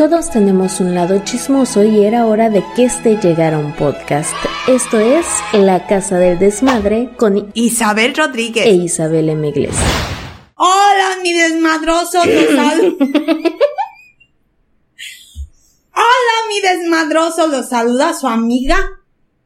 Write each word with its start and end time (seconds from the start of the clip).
Todos 0.00 0.30
tenemos 0.30 0.80
un 0.80 0.94
lado 0.94 1.22
chismoso 1.26 1.84
y 1.84 2.06
era 2.06 2.24
hora 2.24 2.48
de 2.48 2.64
que 2.74 2.84
este 2.84 3.18
llegara 3.18 3.58
un 3.58 3.76
podcast. 3.76 4.32
Esto 4.66 4.98
es 4.98 5.26
La 5.52 5.86
Casa 5.86 6.16
del 6.16 6.38
Desmadre 6.38 7.10
con 7.18 7.50
Isabel 7.52 8.14
Rodríguez 8.14 8.64
e 8.64 8.70
Isabel 8.70 9.28
M. 9.28 9.52
Hola, 10.54 11.18
mi 11.22 11.34
desmadroso, 11.34 12.24
los 12.24 12.46
saludo. 12.56 12.96
Hola, 15.92 16.36
mi 16.48 16.60
desmadroso, 16.62 17.48
los 17.48 17.68
saluda 17.68 18.14
su 18.14 18.26
amiga 18.26 18.78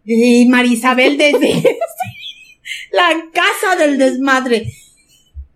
eh, 0.07 0.46
Marisabel 0.48 1.18
desde 1.18 1.64
la 2.93 3.11
Casa 3.32 3.75
del 3.75 3.98
Desmadre 3.98 4.73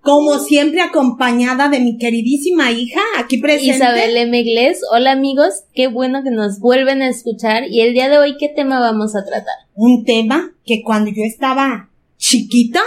como 0.08 0.38
siempre 0.38 0.80
acompañada 0.80 1.68
de 1.68 1.80
mi 1.80 1.98
queridísima 1.98 2.70
hija 2.70 3.02
aquí 3.18 3.36
presente. 3.36 3.76
Isabel 3.76 4.16
M. 4.16 4.72
Hola 4.90 5.12
amigos, 5.12 5.64
qué 5.74 5.88
bueno 5.88 6.22
que 6.24 6.30
nos 6.30 6.60
vuelven 6.60 7.02
a 7.02 7.10
escuchar 7.10 7.64
y 7.68 7.82
el 7.82 7.92
día 7.92 8.08
de 8.08 8.16
hoy 8.16 8.36
qué 8.38 8.48
tema 8.48 8.80
vamos 8.80 9.14
a 9.14 9.22
tratar. 9.26 9.52
Un 9.74 10.06
tema 10.06 10.54
que 10.64 10.82
cuando 10.82 11.10
yo 11.10 11.22
estaba 11.24 11.90
chiquita 12.16 12.80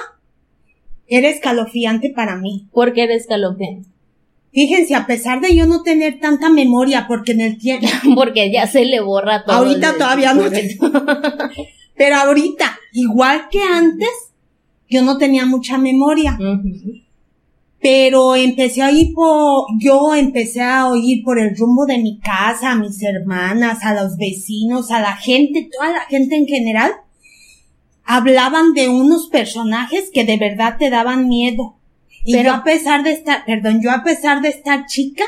era 1.06 1.30
escalofriante 1.30 2.10
para 2.10 2.38
mí. 2.38 2.68
¿Por 2.74 2.92
qué 2.92 3.04
era 3.04 3.14
escalofriante? 3.14 3.88
Fíjense, 4.52 4.96
a 4.96 5.06
pesar 5.06 5.42
de 5.42 5.56
yo 5.56 5.68
no 5.68 5.84
tener 5.84 6.20
tanta 6.20 6.50
memoria, 6.50 7.06
porque 7.08 7.34
en 7.34 7.42
el 7.42 7.60
tiempo... 7.60 7.88
porque 8.16 8.52
ya 8.52 8.66
se 8.66 8.84
le 8.84 9.00
borra 9.00 9.46
todo. 9.46 9.58
Ahorita 9.58 9.94
todavía 9.94 10.34
no. 10.34 10.46
Pero 11.96 12.16
ahorita, 12.16 12.80
igual 12.94 13.44
que 13.52 13.62
antes, 13.62 14.10
yo 14.90 15.04
no 15.04 15.20
tenía 15.20 15.46
mucha 15.46 15.78
memoria 15.78 16.36
pero 17.82 18.36
empecé 18.36 18.84
a 18.84 18.92
ir 18.92 19.14
por, 19.14 19.66
yo 19.80 20.14
empecé 20.14 20.62
a 20.62 20.88
oír 20.88 21.24
por 21.24 21.40
el 21.40 21.58
rumbo 21.58 21.86
de 21.86 21.98
mi 21.98 22.20
casa, 22.20 22.72
a 22.72 22.76
mis 22.76 23.02
hermanas, 23.02 23.84
a 23.84 23.96
los 23.96 24.18
vecinos, 24.18 24.92
a 24.92 25.02
la 25.02 25.16
gente, 25.18 25.68
toda 25.76 25.92
la 25.92 26.02
gente 26.02 26.36
en 26.36 26.46
general, 26.46 26.92
hablaban 28.04 28.74
de 28.74 28.88
unos 28.88 29.28
personajes 29.28 30.12
que 30.14 30.26
de 30.26 30.38
verdad 30.38 30.78
te 30.78 30.92
daban 30.92 31.28
miedo. 31.28 31.76
Y 32.24 32.34
pero, 32.34 32.50
yo 32.50 32.56
a 32.58 32.64
pesar 32.64 33.04
de 33.04 33.14
estar, 33.14 33.46
perdón, 33.46 33.82
yo 33.82 33.90
a 33.90 34.04
pesar 34.04 34.42
de 34.42 34.50
estar 34.50 34.86
chica, 34.86 35.26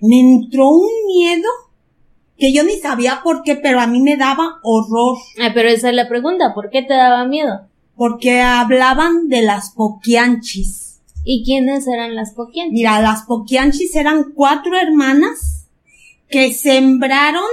me 0.00 0.20
entró 0.20 0.68
un 0.68 0.90
miedo 1.06 1.48
que 2.36 2.52
yo 2.52 2.64
ni 2.64 2.76
sabía 2.76 3.20
por 3.24 3.42
qué, 3.42 3.56
pero 3.56 3.80
a 3.80 3.86
mí 3.86 4.00
me 4.00 4.16
daba 4.16 4.58
horror. 4.62 5.16
Ah, 5.40 5.52
pero 5.54 5.70
esa 5.70 5.88
es 5.88 5.94
la 5.94 6.08
pregunta, 6.08 6.52
¿por 6.54 6.68
qué 6.68 6.82
te 6.82 6.92
daba 6.92 7.24
miedo? 7.24 7.62
Porque 7.96 8.42
hablaban 8.42 9.28
de 9.28 9.40
las 9.40 9.70
poquianchis. 9.70 10.87
¿Y 11.30 11.44
quiénes 11.44 11.86
eran 11.86 12.14
las 12.14 12.32
Poquianchis? 12.32 12.72
Mira, 12.72 13.02
las 13.02 13.24
Poquianchis 13.24 13.94
eran 13.96 14.32
cuatro 14.34 14.78
hermanas 14.78 15.66
que 16.30 16.54
sembraron 16.54 17.44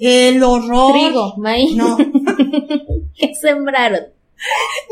el 0.00 0.42
horror. 0.42 0.94
Trigo, 0.94 1.36
maíz. 1.36 1.76
No. 1.76 1.96
¿Qué 3.16 3.34
sembraron? 3.40 4.00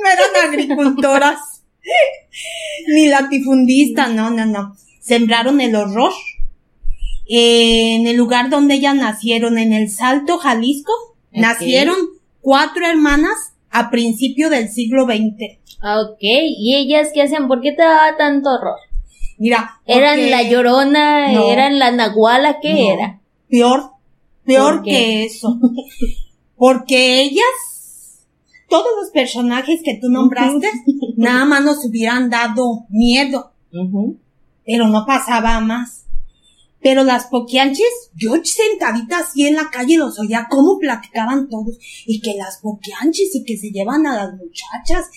No 0.01 0.09
eran 0.09 0.49
agricultoras. 0.49 1.65
Ni 2.87 3.09
latifundistas, 3.09 4.13
no, 4.13 4.31
no, 4.31 4.47
no. 4.47 4.77
Sembraron 5.01 5.61
el 5.61 5.75
horror. 5.75 6.13
en 7.27 8.07
el 8.07 8.17
lugar 8.17 8.51
donde 8.51 8.75
ellas 8.75 8.95
nacieron, 8.95 9.59
en 9.59 9.73
el 9.73 9.91
Salto, 9.91 10.39
Jalisco, 10.39 10.93
nacieron 11.33 11.97
cuatro 12.41 12.87
hermanas 12.87 13.56
a 13.71 13.91
principio 13.91 14.51
del 14.51 14.69
siglo 14.69 15.05
XX. 15.05 15.59
Ah, 15.81 16.01
ok. 16.01 16.19
¿Y 16.21 16.75
ellas 16.77 17.11
qué 17.13 17.23
hacían? 17.23 17.49
¿Por 17.49 17.61
qué 17.61 17.73
te 17.73 17.83
daba 17.83 18.17
tanto 18.17 18.51
horror? 18.51 18.79
Mira. 19.39 19.81
¿Eran 19.85 20.31
la 20.31 20.43
llorona? 20.43 21.33
¿Eran 21.33 21.79
la 21.79 21.91
nahuala? 21.91 22.59
¿Qué 22.61 22.89
era? 22.93 23.21
Peor, 23.49 23.91
peor 24.45 24.83
que 24.83 25.25
eso. 25.25 25.59
Porque 26.57 27.21
ellas, 27.21 28.25
todos 28.69 28.89
los 29.01 29.11
personajes 29.11 29.83
que 29.85 29.99
tú 30.01 30.09
nombraste, 30.09 30.69
nada 31.17 31.45
más 31.45 31.63
nos 31.63 31.85
hubieran 31.85 32.31
dado 32.31 32.87
miedo. 32.89 33.53
Pero 34.65 34.89
no 34.89 35.05
pasaba 35.07 35.61
más. 35.61 36.06
Pero 36.87 37.03
las 37.03 37.27
poquianches, 37.27 38.13
yo 38.15 38.35
sentadita 38.45 39.19
así 39.19 39.45
en 39.45 39.57
la 39.57 39.71
calle 39.73 39.97
los 39.97 40.21
oía 40.21 40.47
cómo 40.49 40.79
platicaban 40.79 41.49
todos. 41.49 41.79
Y 42.07 42.21
que 42.21 42.35
las 42.35 42.59
poquianches 42.59 43.35
y 43.35 43.43
que 43.43 43.57
se 43.57 43.73
llevan 43.73 44.07
a 44.07 44.15
las 44.15 44.35
muchachas 44.35 45.11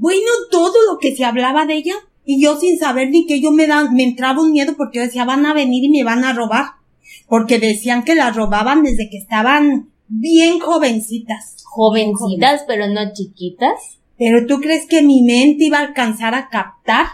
bueno, 0.00 0.30
todo 0.50 0.74
lo 0.88 0.98
que 0.98 1.16
se 1.16 1.24
hablaba 1.24 1.66
de 1.66 1.74
ella, 1.74 1.94
y 2.24 2.40
yo 2.40 2.56
sin 2.56 2.78
saber 2.78 3.10
ni 3.10 3.26
que 3.26 3.40
yo 3.40 3.50
me 3.50 3.66
da, 3.66 3.90
me 3.90 4.04
entraba 4.04 4.42
un 4.42 4.52
miedo 4.52 4.74
porque 4.76 4.98
yo 4.98 5.04
decía, 5.04 5.24
van 5.24 5.44
a 5.44 5.54
venir 5.54 5.84
y 5.84 5.88
me 5.88 6.04
van 6.04 6.24
a 6.24 6.32
robar. 6.32 6.66
Porque 7.26 7.58
decían 7.58 8.04
que 8.04 8.14
las 8.14 8.36
robaban 8.36 8.84
desde 8.84 9.10
que 9.10 9.18
estaban 9.18 9.90
bien 10.06 10.60
jovencitas. 10.60 11.56
Jovencitas, 11.64 12.62
pero 12.66 12.86
no 12.86 13.12
chiquitas. 13.12 13.98
Pero 14.16 14.46
tú 14.46 14.60
crees 14.60 14.86
que 14.86 15.02
mi 15.02 15.22
mente 15.22 15.64
iba 15.64 15.78
a 15.78 15.86
alcanzar 15.86 16.34
a 16.34 16.48
captar? 16.48 17.06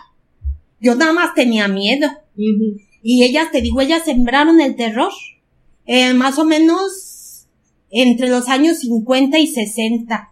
Yo 0.80 0.94
nada 0.94 1.12
más 1.12 1.34
tenía 1.34 1.68
miedo. 1.68 2.08
Y 3.06 3.22
ellas, 3.22 3.50
te 3.52 3.60
digo, 3.60 3.82
ellas 3.82 4.02
sembraron 4.06 4.62
el 4.62 4.76
terror. 4.76 5.12
Eh, 5.84 6.14
más 6.14 6.38
o 6.38 6.46
menos 6.46 7.46
entre 7.90 8.30
los 8.30 8.48
años 8.48 8.78
50 8.78 9.38
y 9.38 9.46
60. 9.46 10.30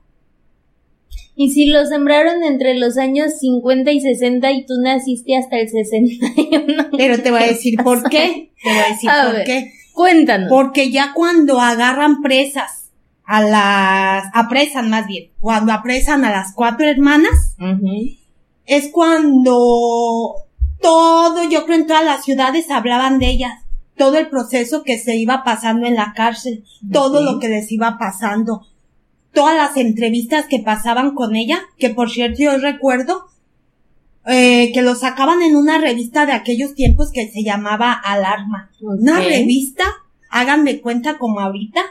Y 1.36 1.50
si 1.50 1.66
lo 1.66 1.84
sembraron 1.84 2.42
entre 2.42 2.74
los 2.78 2.96
años 2.96 3.38
50 3.40 3.92
y 3.92 4.00
60 4.00 4.52
y 4.52 4.64
tú 4.64 4.74
naciste 4.82 5.36
hasta 5.36 5.58
el 5.58 5.68
61. 5.68 6.88
Pero 6.96 7.22
te 7.22 7.30
voy 7.30 7.42
a 7.42 7.46
decir 7.46 7.76
por 7.84 8.08
qué. 8.08 8.52
Te 8.62 8.70
voy 8.70 8.78
a 8.78 8.88
decir 8.88 9.10
por 9.10 9.44
qué. 9.44 9.72
Cuéntanos. 9.92 10.48
Porque 10.48 10.90
ya 10.90 11.12
cuando 11.14 11.60
agarran 11.60 12.22
presas 12.22 12.90
a 13.24 13.42
las, 13.42 14.24
apresan 14.32 14.88
más 14.88 15.06
bien, 15.06 15.30
cuando 15.40 15.72
apresan 15.72 16.24
a 16.24 16.30
las 16.30 16.54
cuatro 16.54 16.86
hermanas, 16.86 17.54
es 18.64 18.88
cuando 18.88 20.36
todo, 20.82 21.48
yo 21.48 21.64
creo 21.64 21.78
en 21.78 21.86
todas 21.86 22.04
las 22.04 22.24
ciudades 22.24 22.70
hablaban 22.70 23.18
de 23.18 23.30
ellas, 23.30 23.52
todo 23.96 24.18
el 24.18 24.28
proceso 24.28 24.82
que 24.82 24.98
se 24.98 25.16
iba 25.16 25.44
pasando 25.44 25.86
en 25.86 25.94
la 25.94 26.12
cárcel, 26.14 26.64
todo 26.92 27.22
lo 27.22 27.38
que 27.38 27.48
les 27.48 27.70
iba 27.72 27.96
pasando, 27.98 28.66
todas 29.32 29.56
las 29.56 29.76
entrevistas 29.76 30.46
que 30.46 30.58
pasaban 30.58 31.14
con 31.14 31.36
ella, 31.36 31.60
que 31.78 31.90
por 31.90 32.10
cierto 32.10 32.42
yo 32.42 32.58
recuerdo 32.58 33.26
eh, 34.26 34.70
que 34.72 34.82
lo 34.82 34.94
sacaban 34.94 35.42
en 35.42 35.56
una 35.56 35.78
revista 35.78 36.26
de 36.26 36.32
aquellos 36.32 36.74
tiempos 36.74 37.10
que 37.12 37.28
se 37.30 37.42
llamaba 37.42 37.92
Alarma. 37.92 38.70
Una 38.80 39.20
revista, 39.20 39.84
háganme 40.30 40.80
cuenta 40.80 41.18
como 41.18 41.40
ahorita, 41.40 41.82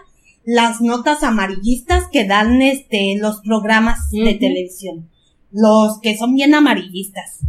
las 0.45 0.81
notas 0.81 1.23
amarillistas 1.23 2.05
que 2.11 2.25
dan 2.25 2.61
este 2.61 3.15
los 3.19 3.41
programas 3.41 4.09
de 4.11 4.33
televisión. 4.35 5.09
Los 5.51 5.99
que 5.99 6.17
son 6.17 6.33
bien 6.33 6.55
amarillistas. 6.55 7.39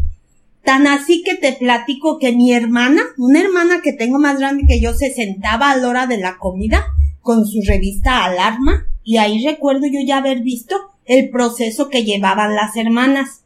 Tan 0.65 0.87
así 0.87 1.23
que 1.25 1.35
te 1.35 1.53
platico 1.53 2.19
que 2.19 2.33
mi 2.33 2.53
hermana, 2.53 3.03
una 3.19 3.41
hermana 3.41 3.81
que 3.83 3.93
tengo 3.93 4.19
más 4.19 4.39
grande 4.39 4.65
que 4.67 4.81
yo, 4.81 4.95
se 4.95 5.13
sentaba 5.13 5.71
a 5.71 5.77
la 5.77 5.89
hora 5.89 6.07
de 6.07 6.19
la 6.19 6.39
comida 6.39 6.85
con 7.21 7.47
su 7.47 7.61
revista 7.67 8.25
Alarma 8.25 8.87
y 9.05 9.17
ahí 9.17 9.45
recuerdo 9.45 9.87
yo 9.87 10.01
ya 10.07 10.19
haber 10.19 10.41
visto 10.43 10.77
el 11.05 11.31
proceso 11.31 11.89
que 11.89 12.05
llevaban 12.05 12.55
las 12.55 12.77
hermanas. 12.77 13.43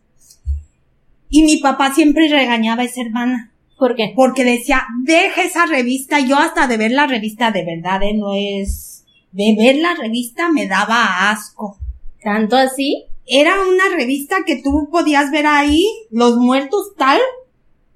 Y 1.28 1.42
mi 1.42 1.56
papá 1.58 1.94
siempre 1.94 2.28
regañaba 2.28 2.82
a 2.82 2.84
esa 2.84 3.00
hermana. 3.00 3.52
¿Por 3.78 3.94
qué? 3.94 4.12
Porque 4.14 4.44
decía, 4.44 4.84
deja 5.04 5.42
esa 5.42 5.66
revista. 5.66 6.20
Yo 6.20 6.36
hasta 6.36 6.66
de 6.66 6.76
ver 6.76 6.92
la 6.92 7.06
revista 7.06 7.50
de 7.50 7.64
verdad, 7.64 8.02
¿eh? 8.02 8.14
No 8.14 8.34
es... 8.34 9.04
De 9.32 9.54
ver 9.58 9.76
la 9.76 9.94
revista 9.94 10.50
me 10.50 10.66
daba 10.66 11.30
asco. 11.30 11.78
¿Tanto 12.22 12.56
así? 12.56 13.04
Era 13.26 13.60
una 13.62 13.94
revista 13.94 14.44
que 14.46 14.62
tú 14.62 14.88
podías 14.90 15.30
ver 15.30 15.46
ahí 15.46 15.84
los 16.10 16.36
muertos 16.36 16.94
tal 16.96 17.20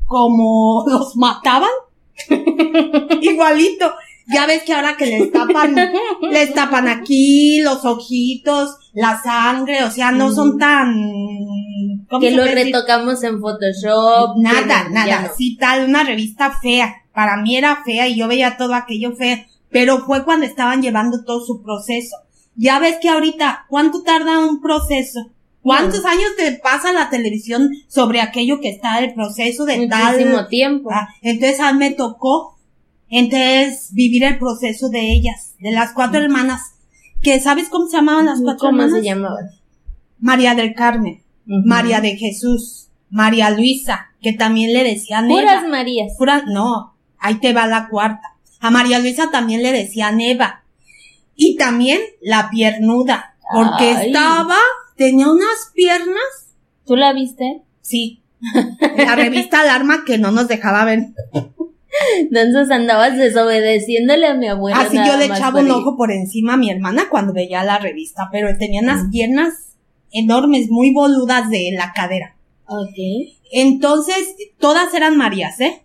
como 0.06 0.84
los 0.88 1.16
mataban. 1.16 1.70
Igualito. 3.20 3.92
Ya 4.32 4.46
ves 4.46 4.62
que 4.62 4.72
ahora 4.72 4.96
que 4.96 5.06
les 5.06 5.32
tapan, 5.32 5.74
les 6.30 6.54
tapan 6.54 6.86
aquí 6.86 7.60
los 7.62 7.84
ojitos, 7.84 8.76
la 8.92 9.20
sangre, 9.20 9.82
o 9.82 9.90
sea, 9.90 10.12
no 10.12 10.30
son 10.32 10.56
tan... 10.56 10.94
Que 12.20 12.30
lo 12.30 12.44
retocamos 12.44 13.22
en 13.24 13.40
Photoshop. 13.40 14.36
Nada, 14.38 14.88
nada, 14.88 15.32
sí 15.36 15.56
tal, 15.56 15.88
una 15.88 16.04
revista 16.04 16.52
fea. 16.60 17.02
Para 17.12 17.38
mí 17.38 17.56
era 17.56 17.82
fea 17.84 18.06
y 18.06 18.16
yo 18.16 18.28
veía 18.28 18.56
todo 18.56 18.74
aquello 18.74 19.16
feo, 19.16 19.38
pero 19.68 19.98
fue 20.04 20.24
cuando 20.24 20.46
estaban 20.46 20.80
llevando 20.80 21.24
todo 21.24 21.44
su 21.44 21.62
proceso. 21.62 22.16
Ya 22.60 22.78
ves 22.78 22.98
que 23.00 23.08
ahorita, 23.08 23.64
¿cuánto 23.68 24.02
tarda 24.02 24.38
un 24.38 24.60
proceso? 24.60 25.30
¿Cuántos 25.62 26.04
años 26.04 26.36
te 26.36 26.52
pasa 26.52 26.92
la 26.92 27.08
televisión 27.08 27.70
sobre 27.88 28.20
aquello 28.20 28.60
que 28.60 28.68
está 28.68 28.98
el 28.98 29.14
proceso 29.14 29.64
de 29.64 29.78
Muchísimo 29.78 30.36
tal? 30.36 30.48
tiempo. 30.48 30.90
Ah, 30.92 31.08
entonces 31.22 31.60
a 31.60 31.72
mí 31.72 31.78
me 31.78 31.90
tocó 31.92 32.58
entonces, 33.10 33.88
vivir 33.92 34.22
el 34.24 34.38
proceso 34.38 34.88
de 34.88 35.10
ellas, 35.10 35.54
de 35.58 35.72
las 35.72 35.92
cuatro 35.92 36.20
hermanas, 36.20 36.60
que 37.22 37.40
¿sabes 37.40 37.68
cómo 37.68 37.88
se 37.88 37.96
llamaban 37.96 38.26
las 38.26 38.40
cuatro 38.40 38.68
hermanas? 38.68 38.92
¿Cómo 38.92 39.02
se 39.02 39.08
llamaban? 39.08 39.50
María 40.20 40.54
del 40.54 40.74
Carmen, 40.74 41.22
María 41.44 42.00
de 42.00 42.16
Jesús, 42.16 42.88
María 43.08 43.50
Luisa, 43.50 44.12
que 44.20 44.32
también 44.34 44.72
le 44.72 44.84
decían 44.84 45.26
Puras 45.26 45.66
Marías. 45.66 46.12
Puras, 46.16 46.44
no, 46.46 46.94
ahí 47.18 47.36
te 47.36 47.52
va 47.52 47.66
la 47.66 47.88
cuarta. 47.88 48.36
A 48.60 48.70
María 48.70 48.98
Luisa 49.00 49.30
también 49.30 49.62
le 49.62 49.72
decían 49.72 50.20
Eva. 50.20 50.62
Y 51.42 51.56
también 51.56 52.00
la 52.20 52.50
piernuda, 52.50 53.34
porque 53.50 53.92
estaba, 53.92 54.58
tenía 54.94 55.30
unas 55.30 55.70
piernas. 55.74 56.54
¿Tú 56.84 56.96
la 56.96 57.14
viste? 57.14 57.62
Sí. 57.80 58.20
La 58.98 59.16
revista 59.16 59.60
Alarma 59.60 60.04
que 60.04 60.18
no 60.18 60.32
nos 60.32 60.48
dejaba 60.48 60.84
ver. 60.84 61.00
Entonces 62.20 62.70
andabas 62.70 63.16
desobedeciéndole 63.16 64.26
a 64.26 64.34
mi 64.34 64.48
abuela. 64.48 64.80
Así 64.80 64.98
yo 64.98 65.16
le 65.16 65.24
echaba 65.24 65.60
un 65.60 65.70
ojo 65.70 65.96
por 65.96 66.12
encima 66.12 66.54
a 66.54 66.56
mi 66.58 66.70
hermana 66.70 67.08
cuando 67.10 67.32
veía 67.32 67.64
la 67.64 67.78
revista, 67.78 68.28
pero 68.30 68.58
tenía 68.58 68.82
unas 68.82 69.10
piernas 69.10 69.78
enormes, 70.12 70.68
muy 70.68 70.92
boludas 70.92 71.48
de 71.48 71.70
la 71.74 71.94
cadera. 71.94 72.36
Ok. 72.66 72.98
Entonces, 73.50 74.36
todas 74.58 74.92
eran 74.92 75.16
Marías, 75.16 75.58
¿eh? 75.60 75.82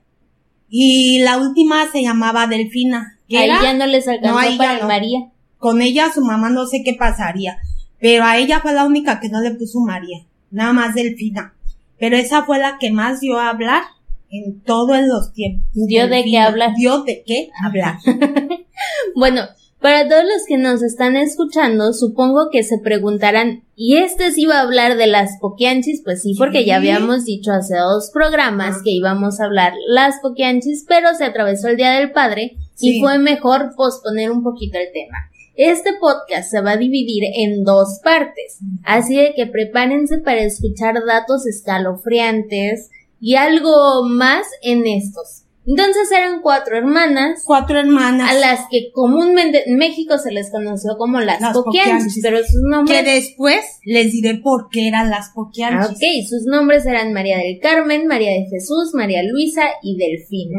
Y 0.67 1.19
la 1.19 1.37
última 1.37 1.89
se 1.93 2.01
llamaba 2.01 2.45
Delfina. 2.47 3.17
Ahí 3.29 3.47
ya 3.47 3.73
no 3.73 3.87
les 3.87 4.05
alcanzó 4.05 4.57
para 4.57 4.85
María. 4.85 5.31
Con 5.57 5.81
ella 5.81 6.11
su 6.13 6.21
mamá 6.21 6.49
no 6.49 6.65
sé 6.67 6.81
qué 6.83 6.93
pasaría, 6.93 7.57
pero 7.99 8.23
a 8.23 8.37
ella 8.37 8.59
fue 8.59 8.73
la 8.73 8.85
única 8.85 9.19
que 9.19 9.29
no 9.29 9.41
le 9.41 9.51
puso 9.51 9.79
María, 9.79 10.25
nada 10.51 10.73
más 10.73 10.95
Delfina. 10.95 11.53
Pero 11.97 12.17
esa 12.17 12.43
fue 12.43 12.59
la 12.59 12.77
que 12.79 12.91
más 12.91 13.21
dio 13.21 13.39
a 13.39 13.49
hablar 13.49 13.83
en 14.29 14.61
todos 14.61 14.99
los 15.01 15.33
tiempos. 15.33 15.65
¿Dio 15.73 16.07
de 16.07 16.23
qué 16.23 16.39
hablar? 16.39 16.73
Dio 16.75 17.03
de 17.03 17.23
qué 17.25 17.49
hablar. 17.63 17.97
bueno, 19.15 19.43
para 19.85 20.07
todos 20.07 20.23
los 20.23 20.45
que 20.47 20.57
nos 20.57 20.81
están 20.81 21.15
escuchando, 21.15 21.93
supongo 21.93 22.49
que 22.51 22.63
se 22.63 22.79
preguntarán, 22.79 23.65
¿y 23.75 23.97
este 23.97 24.31
sí 24.31 24.41
iba 24.41 24.57
a 24.57 24.61
hablar 24.61 24.97
de 24.97 25.05
las 25.05 25.37
poquianchis? 25.39 26.01
Pues 26.03 26.23
sí, 26.23 26.33
porque 26.37 26.65
ya 26.65 26.77
habíamos 26.77 27.25
dicho 27.25 27.51
hace 27.51 27.77
dos 27.77 28.09
programas 28.11 28.81
que 28.83 28.89
íbamos 28.89 29.39
a 29.39 29.45
hablar 29.45 29.73
las 29.87 30.15
poquianchis, 30.21 30.85
pero 30.87 31.13
se 31.13 31.25
atravesó 31.25 31.67
el 31.67 31.77
Día 31.77 31.91
del 31.91 32.11
Padre 32.11 32.57
y 32.79 32.99
fue 32.99 33.19
mejor 33.19 33.75
posponer 33.75 34.31
un 34.31 34.43
poquito 34.43 34.79
el 34.79 34.91
tema. 34.91 35.29
Este 35.57 35.91
podcast 35.99 36.51
se 36.51 36.61
va 36.61 36.71
a 36.71 36.77
dividir 36.77 37.23
en 37.37 37.63
dos 37.63 37.99
partes, 38.03 38.59
así 38.83 39.15
de 39.15 39.33
que 39.33 39.47
prepárense 39.47 40.17
para 40.17 40.41
escuchar 40.41 40.95
datos 41.05 41.45
escalofriantes 41.45 42.89
y 43.21 43.35
algo 43.35 44.03
más 44.07 44.45
en 44.61 44.85
estos. 44.85 45.45
Entonces 45.67 46.11
eran 46.11 46.41
cuatro 46.41 46.77
hermanas. 46.77 47.41
Cuatro 47.45 47.79
hermanas. 47.79 48.29
A 48.29 48.33
las 48.35 48.67
que 48.69 48.91
comúnmente 48.93 49.67
en 49.67 49.77
México 49.77 50.17
se 50.19 50.31
les 50.31 50.51
conoció 50.51 50.95
como 50.97 51.19
las, 51.19 51.41
las 51.41 51.53
poquianchis, 51.53 52.19
pero 52.21 52.37
sus 52.39 52.61
nombres. 52.69 53.01
Que 53.01 53.11
después 53.11 53.61
les 53.83 54.11
diré 54.11 54.35
por 54.35 54.69
qué 54.69 54.87
eran 54.87 55.09
las 55.09 55.29
poquianchis. 55.29 55.89
Ah, 55.89 55.93
ok, 55.93 56.27
sus 56.27 56.45
nombres 56.45 56.85
eran 56.85 57.13
María 57.13 57.37
del 57.39 57.59
Carmen, 57.59 58.05
María 58.05 58.31
de 58.31 58.45
Jesús, 58.51 58.91
María 58.93 59.23
Luisa 59.23 59.63
y 59.81 59.97
Delfín. 59.97 60.51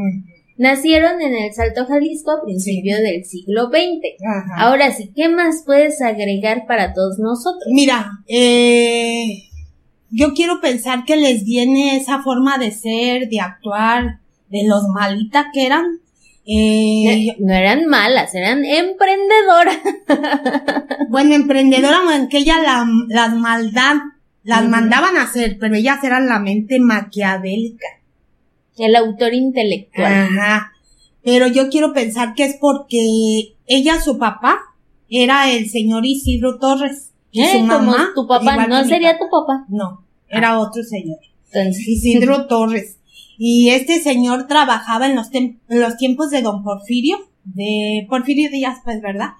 Nacieron 0.58 1.20
en 1.20 1.34
el 1.34 1.52
Salto 1.52 1.84
Jalisco 1.86 2.30
a 2.30 2.42
principios 2.42 3.00
del 3.00 3.24
siglo 3.24 3.68
XX. 3.68 4.22
Ahora 4.56 4.90
sí, 4.92 5.12
¿qué 5.14 5.28
más 5.28 5.62
puedes 5.66 6.00
agregar 6.00 6.66
para 6.66 6.94
todos 6.94 7.18
nosotros? 7.18 7.64
Mira, 7.70 8.10
eh, 8.26 9.48
yo 10.10 10.32
quiero 10.34 10.60
pensar 10.60 11.04
que 11.04 11.16
les 11.16 11.44
viene 11.44 11.96
esa 11.96 12.22
forma 12.22 12.56
de 12.56 12.70
ser, 12.70 13.28
de 13.28 13.40
actuar, 13.40 14.20
de 14.48 14.66
los 14.66 14.84
malitas 14.94 15.46
que 15.52 15.66
eran. 15.66 15.84
Eh, 16.46 17.36
no, 17.40 17.52
eran 17.52 17.86
malas, 17.86 18.34
eran 18.34 18.64
emprendedoras. 18.64 19.78
bueno, 21.10 21.34
emprendedoras, 21.34 22.28
que 22.30 22.38
ellas 22.38 22.58
la, 22.62 22.86
las 23.08 23.34
maldad 23.34 23.96
las 24.42 24.68
mandaban 24.68 25.16
a 25.16 25.24
hacer, 25.24 25.58
pero 25.58 25.74
ellas 25.74 26.02
eran 26.04 26.28
la 26.28 26.38
mente 26.38 26.78
maquiavélica. 26.78 27.86
El 28.78 28.94
autor 28.96 29.34
intelectual. 29.34 30.12
Ajá. 30.12 30.72
Pero 31.22 31.46
yo 31.48 31.68
quiero 31.70 31.92
pensar 31.92 32.34
que 32.34 32.44
es 32.44 32.56
porque 32.60 33.54
ella, 33.66 34.00
su 34.00 34.18
papá, 34.18 34.60
era 35.08 35.50
el 35.50 35.68
señor 35.68 36.04
Isidro 36.04 36.58
Torres. 36.58 37.12
Y 37.30 37.44
su 37.44 37.60
mamá. 37.60 38.10
Tu 38.14 38.26
papá, 38.26 38.66
¿no 38.66 38.84
sería 38.84 39.18
tu 39.18 39.24
papá? 39.30 39.66
No, 39.68 40.04
era 40.28 40.58
otro 40.58 40.82
señor. 40.82 41.18
Isidro 41.86 42.46
Torres. 42.48 42.98
Y 43.38 43.70
este 43.70 44.00
señor 44.00 44.46
trabajaba 44.46 45.06
en 45.06 45.16
los, 45.16 45.32
en 45.34 45.58
los 45.68 45.96
tiempos 45.96 46.30
de 46.30 46.42
don 46.42 46.62
Porfirio, 46.62 47.18
de 47.44 48.06
Porfirio 48.08 48.50
Díaz, 48.50 48.78
pues, 48.84 49.00
¿verdad? 49.02 49.30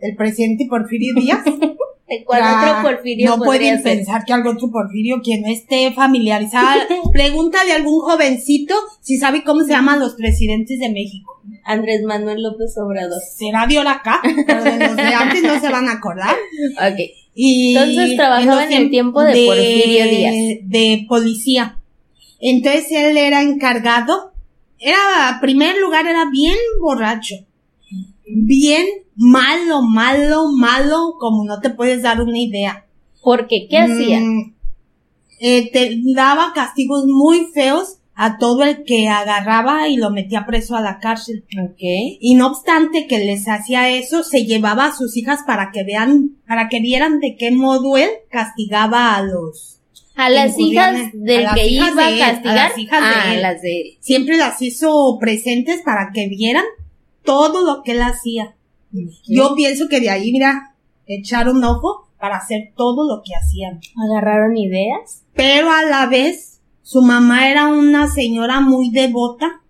El 0.00 0.16
presidente 0.16 0.66
Porfirio 0.68 1.14
Díaz. 1.14 1.44
¿Cuál 2.26 2.42
otro 2.42 2.82
Porfirio? 2.82 3.36
No 3.36 3.42
pueden 3.42 3.82
pensar 3.82 4.24
que 4.24 4.32
algo 4.32 4.50
otro 4.50 4.70
Porfirio, 4.70 5.20
quien 5.22 5.42
no 5.42 5.48
esté 5.48 5.92
familiarizada. 5.92 6.86
Pregúntale 7.12 7.72
a 7.72 7.76
algún 7.76 8.00
jovencito 8.00 8.74
si 9.00 9.18
sabe 9.18 9.44
cómo 9.44 9.62
se 9.62 9.70
llaman 9.70 10.00
los 10.00 10.14
presidentes 10.14 10.78
de 10.78 10.90
México. 10.90 11.40
Andrés 11.64 12.02
Manuel 12.02 12.42
López 12.42 12.76
Obrador. 12.78 13.20
Será 13.36 13.66
de 13.66 13.78
acá, 13.78 14.20
pero 14.46 14.64
de 14.64 14.78
los 14.78 14.96
de 14.96 15.02
antes 15.02 15.42
no 15.42 15.60
se 15.60 15.68
van 15.68 15.88
a 15.88 15.92
acordar. 15.92 16.36
Ok. 16.76 17.00
Y 17.34 17.76
Entonces 17.76 18.16
trabajaba 18.16 18.64
en, 18.64 18.72
el 18.72 18.90
tiempo 18.90 19.22
de, 19.22 19.46
Porfirio 19.46 20.04
Díaz. 20.04 20.34
De 20.64 21.06
policía. 21.08 21.78
Entonces 22.40 22.86
él 22.90 23.16
era 23.16 23.42
encargado. 23.42 24.32
Era, 24.78 25.38
primer 25.40 25.76
lugar, 25.78 26.06
era 26.06 26.28
bien 26.30 26.56
borracho. 26.80 27.36
Bien 28.26 28.86
malo, 29.16 29.82
malo, 29.82 30.48
malo, 30.52 31.14
como 31.18 31.44
no 31.44 31.60
te 31.60 31.70
puedes 31.70 32.02
dar 32.02 32.20
una 32.20 32.38
idea. 32.38 32.86
¿Por 33.22 33.46
qué? 33.46 33.66
¿Qué 33.68 33.78
hacía? 33.78 34.20
Mm, 34.20 34.54
eh, 35.40 35.70
te 35.72 36.00
daba 36.14 36.52
castigos 36.54 37.04
muy 37.06 37.46
feos 37.52 37.98
a 38.14 38.38
todo 38.38 38.62
el 38.62 38.84
que 38.84 39.08
agarraba 39.08 39.88
y 39.88 39.96
lo 39.96 40.10
metía 40.10 40.44
preso 40.46 40.76
a 40.76 40.80
la 40.80 40.98
cárcel. 40.98 41.44
Okay. 41.72 42.18
Y 42.20 42.34
no 42.34 42.48
obstante 42.48 43.06
que 43.06 43.18
les 43.20 43.48
hacía 43.48 43.90
eso, 43.90 44.22
se 44.22 44.44
llevaba 44.44 44.86
a 44.86 44.96
sus 44.96 45.16
hijas 45.16 45.40
para 45.46 45.70
que 45.72 45.84
vean, 45.84 46.36
para 46.46 46.68
que 46.68 46.80
vieran 46.80 47.20
de 47.20 47.36
qué 47.36 47.50
modo 47.50 47.96
él 47.96 48.10
castigaba 48.30 49.16
a 49.16 49.22
los 49.22 49.80
a 50.14 50.28
las 50.28 50.58
hijas 50.58 51.10
del 51.14 51.46
que 51.54 51.68
iba 51.68 51.86
a 51.86 51.94
castigar. 51.94 52.44
A 52.44 52.68
las 52.68 52.78
hijas 52.78 53.30
de 53.30 53.40
Las 53.40 53.60
Siempre 54.00 54.36
las 54.36 54.60
hizo 54.60 55.18
presentes 55.18 55.80
para 55.82 56.10
que 56.12 56.28
vieran 56.28 56.64
todo 57.24 57.64
lo 57.64 57.82
que 57.82 57.92
él 57.92 58.02
hacía. 58.02 58.54
Yo 59.28 59.54
pienso 59.54 59.88
que 59.88 60.00
de 60.00 60.10
ahí, 60.10 60.32
mira, 60.32 60.74
echaron 61.06 61.62
ojo 61.64 62.08
para 62.18 62.36
hacer 62.36 62.72
todo 62.76 63.06
lo 63.06 63.22
que 63.22 63.34
hacían. 63.34 63.80
¿Agarraron 64.04 64.56
ideas? 64.56 65.24
Pero 65.34 65.70
a 65.70 65.82
la 65.82 66.06
vez, 66.06 66.60
su 66.82 67.02
mamá 67.02 67.50
era 67.50 67.68
una 67.68 68.08
señora 68.08 68.60
muy 68.60 68.90
devota, 68.90 69.60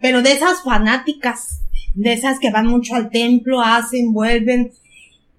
pero 0.00 0.22
de 0.22 0.32
esas 0.32 0.62
fanáticas, 0.62 1.62
de 1.94 2.12
esas 2.12 2.38
que 2.38 2.50
van 2.50 2.66
mucho 2.66 2.94
al 2.94 3.10
templo, 3.10 3.60
hacen, 3.60 4.12
vuelven, 4.12 4.72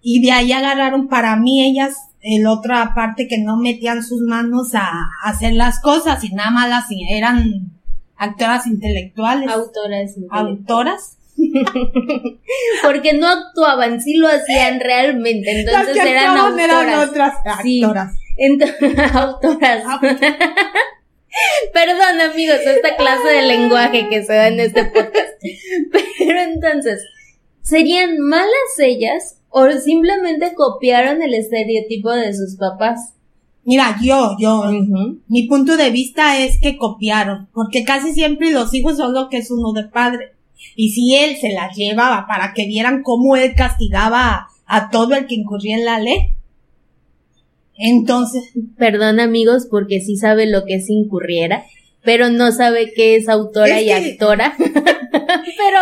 y 0.02 0.22
de 0.22 0.32
ahí 0.32 0.52
agarraron 0.52 1.08
para 1.08 1.36
mí 1.36 1.66
ellas 1.66 1.96
el 2.22 2.46
otra 2.46 2.94
parte 2.94 3.28
que 3.28 3.40
no 3.40 3.58
metían 3.58 4.04
sus 4.04 4.22
manos 4.22 4.76
a, 4.76 5.10
hacer 5.24 5.54
las 5.54 5.80
cosas 5.80 6.24
y 6.24 6.30
nada 6.30 6.52
más 6.52 6.70
las 6.70 6.86
eran 7.10 7.72
actoras 8.16 8.68
intelectuales. 8.68 9.50
Autoras. 9.50 10.16
Autoras. 10.30 11.18
Porque 12.84 13.14
no 13.14 13.28
actuaban, 13.28 14.02
sí 14.02 14.16
lo 14.16 14.28
hacían 14.28 14.80
realmente, 14.80 15.62
entonces 15.62 15.98
eran 15.98 16.38
autoras. 16.38 16.84
eran 16.84 17.10
otras 17.10 17.34
actoras. 17.46 18.16
autoras. 19.16 19.84
Ah, 19.86 20.00
Perdón 21.74 22.22
amigos, 22.22 22.58
esta 22.66 22.96
clase 22.98 23.28
de 23.28 23.42
lenguaje 23.44 24.10
que 24.10 24.24
se 24.24 24.34
da 24.34 24.48
en 24.50 24.60
este 24.60 24.84
podcast. 24.86 25.30
Pero 26.20 26.42
entonces, 26.42 27.06
¿serían 27.62 28.20
malas 28.20 28.80
ellas 28.80 29.38
o 29.50 29.70
simplemente 29.72 30.54
copiaron 30.56 31.22
el 31.22 31.34
estereotipo 31.34 32.12
de 32.12 32.34
sus 32.34 32.58
papás? 32.58 33.14
Mira, 33.64 33.98
yo, 34.02 34.36
yo, 34.40 34.64
mi 35.28 35.48
punto 35.48 35.78
de 35.78 35.92
vista 35.92 36.40
es 36.40 36.60
que 36.60 36.78
copiaron, 36.78 37.48
porque 37.54 37.84
casi 37.84 38.12
siempre 38.12 38.52
los 38.52 38.74
hijos 38.74 38.98
son 38.98 39.14
lo 39.14 39.30
que 39.30 39.38
es 39.38 39.52
uno 39.52 39.72
de 39.74 39.88
padre. 39.88 40.34
Y 40.76 40.92
si 40.92 41.16
él 41.16 41.38
se 41.38 41.54
las 41.54 41.76
llevaba 41.76 42.26
para 42.28 42.54
que 42.54 42.66
vieran 42.66 43.04
cómo 43.04 43.36
él 43.36 43.54
castigaba 43.56 44.48
a, 44.66 44.90
todo 44.90 45.16
el 45.16 45.26
que 45.28 45.36
incurría 45.36 45.76
en 45.78 45.86
la 45.86 46.00
ley, 46.00 46.34
entonces. 47.76 48.52
Perdón 48.78 49.20
amigos, 49.20 49.68
porque 49.70 50.02
sí 50.02 50.18
sabe 50.18 50.46
lo 50.46 50.66
que 50.66 50.76
es 50.76 50.90
incurriera, 50.90 51.66
pero 52.04 52.30
no 52.30 52.52
sabe 52.52 52.92
qué 52.96 53.16
es 53.16 53.28
autora 53.28 53.82
y 53.82 53.92
actora. 53.92 54.56
pero 54.58 55.80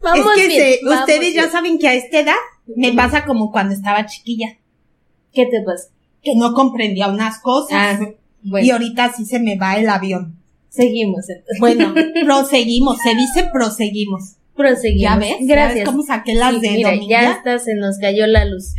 vamos 0.00 0.26
es 0.36 0.48
que 0.48 0.80
ustedes 0.84 1.34
ya 1.34 1.48
saben 1.48 1.78
que 1.78 1.88
a 1.88 1.94
esta 1.94 2.20
edad 2.20 2.34
me 2.76 2.92
pasa 2.92 3.24
como 3.24 3.50
cuando 3.50 3.74
estaba 3.74 4.06
chiquilla. 4.06 4.58
¿Qué 5.32 5.46
te 5.46 5.62
pasa? 5.64 5.88
Que 6.22 6.34
no 6.34 6.54
comprendía 6.54 7.08
unas 7.08 7.40
cosas. 7.40 8.00
Ah, 8.00 8.60
y 8.60 8.70
ahorita 8.70 9.12
sí 9.12 9.24
se 9.24 9.38
me 9.38 9.56
va 9.56 9.76
el 9.76 9.88
avión. 9.88 10.39
Seguimos 10.70 11.28
entonces. 11.28 11.58
Bueno, 11.60 11.94
proseguimos, 12.24 12.96
se 13.02 13.14
dice 13.14 13.50
proseguimos. 13.52 14.36
Proseguimos. 14.56 15.02
¿Ya 15.02 15.16
ves? 15.16 15.36
Gracias. 15.40 15.84
¿Cómo 15.88 16.02
saqué 16.02 16.34
las 16.34 16.54
sí, 16.54 16.60
de 16.60 16.70
mira, 16.70 16.94
ya 17.08 17.32
está, 17.32 17.58
se 17.58 17.74
nos 17.74 17.98
cayó 17.98 18.26
la 18.26 18.44
luz. 18.44 18.74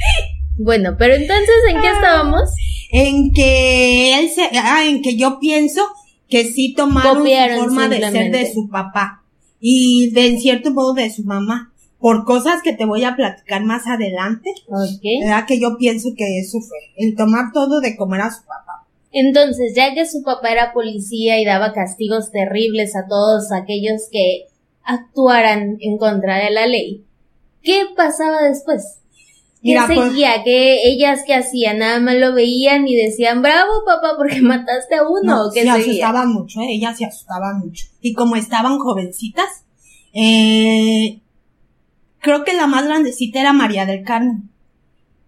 Bueno, 0.58 0.96
pero 0.98 1.16
entonces, 1.16 1.50
¿en 1.70 1.82
qué 1.82 1.88
ah. 1.88 1.94
estábamos? 1.94 2.50
En 2.92 3.32
que 3.34 4.20
él 4.20 4.30
se, 4.30 4.44
ah, 4.58 4.84
en 4.86 5.02
que 5.02 5.16
yo 5.16 5.40
pienso 5.40 5.82
que 6.30 6.46
sí 6.46 6.74
tomaron 6.76 7.24
su 7.26 7.60
forma 7.60 7.90
de 7.90 8.00
ser 8.00 8.32
de 8.32 8.52
su 8.52 8.70
papá. 8.70 9.24
y 9.60 10.10
de 10.12 10.28
en 10.28 10.40
cierto 10.40 10.72
modo 10.72 10.94
de 10.94 11.12
su 11.12 11.24
mamá, 11.24 11.72
por 12.00 12.26
cosas 12.26 12.64
que 12.64 12.74
te 12.74 12.86
voy 12.86 13.04
a 13.04 13.16
platicar 13.16 13.64
más 13.64 13.86
adelante, 13.86 14.50
Ok. 14.68 15.04
¿verdad? 15.22 15.46
Que 15.46 15.60
yo 15.60 15.78
pienso 15.78 16.10
que 16.18 16.40
eso 16.40 16.60
fue, 16.60 16.78
el 16.98 17.16
tomar 17.16 17.52
todo 17.54 17.80
de 17.80 17.96
comer 17.96 18.22
a 18.22 18.32
su 18.32 18.42
papá. 18.42 18.71
Entonces, 19.12 19.74
ya 19.76 19.94
que 19.94 20.06
su 20.06 20.24
papá 20.24 20.52
era 20.52 20.74
policía 20.74 21.40
y 21.40 21.46
daba 21.46 21.74
castigos 21.74 22.32
terribles 22.32 22.96
a 22.96 23.08
todos 23.08 23.52
aquellos 23.52 24.04
que 24.12 24.46
actuaran 24.84 25.78
en 25.82 25.98
contra 25.98 26.38
de 26.38 26.52
la 26.52 26.66
ley, 26.66 27.04
¿qué 27.62 27.84
pasaba 27.96 28.42
después? 28.44 29.00
¿Qué 29.62 29.70
Mira, 29.70 29.86
pues- 29.86 30.00
seguía? 30.00 30.44
¿Qué 30.44 30.88
ellas 30.90 31.22
qué 31.28 31.36
hacían? 31.36 31.80
Nada 31.80 32.00
más 32.00 32.16
lo 32.16 32.34
veían 32.34 32.88
y 32.88 32.96
decían, 32.96 33.42
bravo 33.42 33.72
papá, 33.86 34.14
porque 34.18 34.42
mataste 34.42 34.96
a 34.96 35.04
uno, 35.08 35.22
No, 35.24 35.48
¿o 35.48 35.52
qué 35.52 35.64
se 35.64 35.70
asustaban 35.70 36.32
mucho, 36.34 36.62
¿eh? 36.62 36.68
ellas 36.72 36.98
se 36.98 37.06
asustaban 37.06 37.60
mucho. 37.60 37.86
Y 38.02 38.14
como 38.14 38.36
estaban 38.38 38.80
jovencitas, 38.80 39.66
eh, 40.14 41.20
creo 42.20 42.44
que 42.44 42.54
la 42.54 42.68
más 42.68 42.86
grandecita 42.86 43.42
era 43.42 43.54
María 43.54 43.86
del 43.86 44.04
Carmen. 44.04 44.51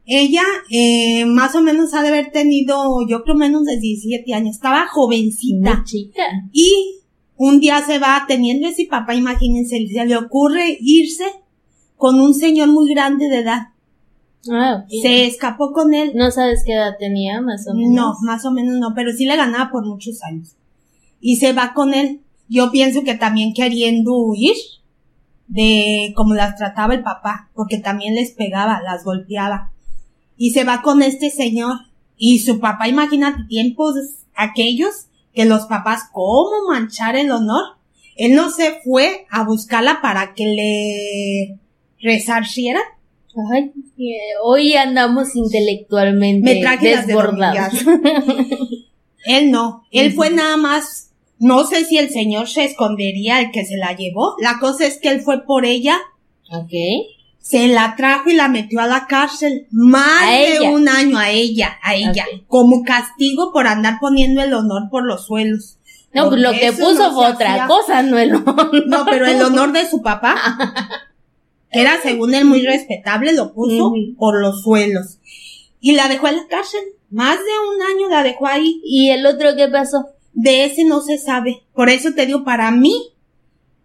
Ella, 0.06 0.44
eh, 0.70 1.26
más 1.26 1.56
o 1.56 1.62
menos 1.62 1.94
ha 1.94 2.02
de 2.02 2.10
haber 2.10 2.32
tenido, 2.32 3.08
yo 3.08 3.24
creo 3.24 3.36
menos 3.36 3.64
de 3.64 3.80
17 3.80 4.34
años, 4.34 4.56
estaba 4.56 4.88
jovencita. 4.88 5.76
Muy 5.76 5.84
chica. 5.86 6.24
Y 6.52 7.00
un 7.38 7.60
día 7.60 7.82
se 7.86 8.00
va 8.00 8.26
teniendo 8.28 8.68
ese 8.68 8.86
papá, 8.86 9.16
imagínense, 9.16 9.88
se 9.88 10.06
le 10.06 10.18
ocurre 10.18 10.78
irse 10.82 11.26
con 11.98 12.20
un 12.20 12.34
señor 12.34 12.68
muy 12.68 12.94
grande 12.94 13.30
de 13.30 13.40
edad. 13.40 13.68
Ah. 14.52 14.84
Se 14.90 15.26
escapó 15.26 15.72
con 15.72 15.94
él. 15.94 16.12
¿No 16.16 16.32
sabes 16.32 16.64
qué 16.66 16.74
edad 16.74 16.98
tenía, 17.00 17.42
más 17.42 17.68
o 17.68 17.74
menos? 17.74 17.92
No, 17.94 18.14
más 18.24 18.46
o 18.46 18.52
menos 18.52 18.76
no, 18.78 18.94
pero 18.94 19.12
sí 19.12 19.26
le 19.26 19.36
ganaba 19.36 19.72
por 19.72 19.86
muchos 19.86 20.22
años. 20.24 20.56
Y 21.22 21.38
se 21.38 21.54
va 21.54 21.74
con 21.74 21.94
él. 21.94 22.22
Yo 22.50 22.72
pienso 22.72 23.04
que 23.04 23.16
también 23.16 23.54
queriendo 23.54 24.14
huir 24.18 24.56
de 25.48 26.14
cómo 26.16 26.34
las 26.34 26.58
trataba 26.58 26.94
el 26.94 27.04
papá, 27.04 27.50
porque 27.54 27.78
también 27.78 28.16
les 28.16 28.32
pegaba, 28.32 28.82
las 28.82 29.04
golpeaba. 29.04 29.72
Y 30.44 30.52
se 30.52 30.66
va 30.66 30.82
con 30.82 31.02
este 31.02 31.30
señor. 31.30 31.78
Y 32.18 32.40
su 32.40 32.60
papá, 32.60 32.90
imagínate 32.90 33.44
tiempos 33.48 33.96
aquellos 34.36 35.08
que 35.34 35.46
los 35.46 35.68
papás, 35.68 36.02
¿cómo 36.12 36.68
manchar 36.70 37.16
el 37.16 37.32
honor? 37.32 37.64
Él 38.18 38.36
no 38.36 38.52
se 38.52 38.82
fue 38.84 39.26
a 39.32 39.46
buscarla 39.46 40.02
para 40.02 40.34
que 40.34 40.46
le 40.46 41.60
resarciera. 42.02 42.82
Ay, 43.54 43.72
hoy 44.44 44.74
andamos 44.74 45.34
intelectualmente 45.34 46.56
Me 46.56 46.60
traje 46.60 46.98
desbordados. 46.98 47.74
Él 49.26 49.50
no, 49.50 49.86
él 49.92 50.12
fue 50.12 50.30
nada 50.30 50.58
más, 50.58 51.12
no 51.40 51.66
sé 51.66 51.86
si 51.86 51.98
el 51.98 52.10
señor 52.10 52.50
se 52.50 52.66
escondería 52.66 53.40
el 53.40 53.52
que 53.52 53.66
se 53.66 53.78
la 53.78 53.96
llevó. 53.96 54.36
La 54.42 54.60
cosa 54.60 54.86
es 54.86 54.98
que 54.98 55.08
él 55.08 55.22
fue 55.22 55.46
por 55.46 55.64
ella, 55.64 55.98
ok. 56.52 56.74
Se 57.44 57.68
la 57.68 57.96
trajo 57.98 58.30
y 58.30 58.36
la 58.36 58.48
metió 58.48 58.80
a 58.80 58.88
la 58.88 59.06
cárcel. 59.06 59.68
Más 59.70 60.30
de 60.30 60.58
ella. 60.58 60.72
un 60.72 60.88
año 60.88 61.18
a 61.18 61.30
ella, 61.30 61.78
a 61.84 61.94
ella, 61.94 62.26
como 62.48 62.84
castigo 62.84 63.52
por 63.52 63.68
andar 63.68 63.98
poniendo 64.00 64.42
el 64.42 64.54
honor 64.54 64.84
por 64.90 65.04
los 65.06 65.26
suelos. 65.26 65.78
No, 66.14 66.30
pues 66.30 66.40
lo 66.40 66.52
que 66.54 66.72
puso 66.72 67.10
no 67.10 67.14
fue 67.14 67.28
otra 67.28 67.54
hacía. 67.54 67.68
cosa, 67.68 68.02
no 68.02 68.18
el 68.18 68.34
honor. 68.34 68.72
No, 68.88 69.04
pero 69.06 69.28
el 69.28 69.42
honor 69.42 69.74
de 69.74 69.90
su 69.90 70.02
papá, 70.02 70.36
que 71.72 71.82
era 71.82 72.02
según 72.02 72.34
él 72.34 72.46
muy 72.46 72.66
respetable, 72.66 73.34
lo 73.34 73.54
puso 73.54 73.94
por 74.18 74.40
los 74.40 74.64
suelos. 74.64 75.20
Y 75.82 75.92
la 75.92 76.08
dejó 76.08 76.30
en 76.30 76.38
la 76.38 76.48
cárcel. 76.48 76.80
Más 77.10 77.38
de 77.38 77.44
un 77.44 77.82
año 77.82 78.10
la 78.10 78.24
dejó 78.24 78.48
ahí. 78.48 78.80
¿Y 78.86 79.10
el 79.10 79.26
otro 79.26 79.50
qué 79.58 79.68
pasó? 79.68 80.08
De 80.32 80.64
ese 80.64 80.86
no 80.86 81.02
se 81.02 81.18
sabe. 81.18 81.64
Por 81.74 81.90
eso 81.90 82.14
te 82.14 82.26
digo, 82.26 82.46
para 82.46 82.72
mí, 82.72 83.13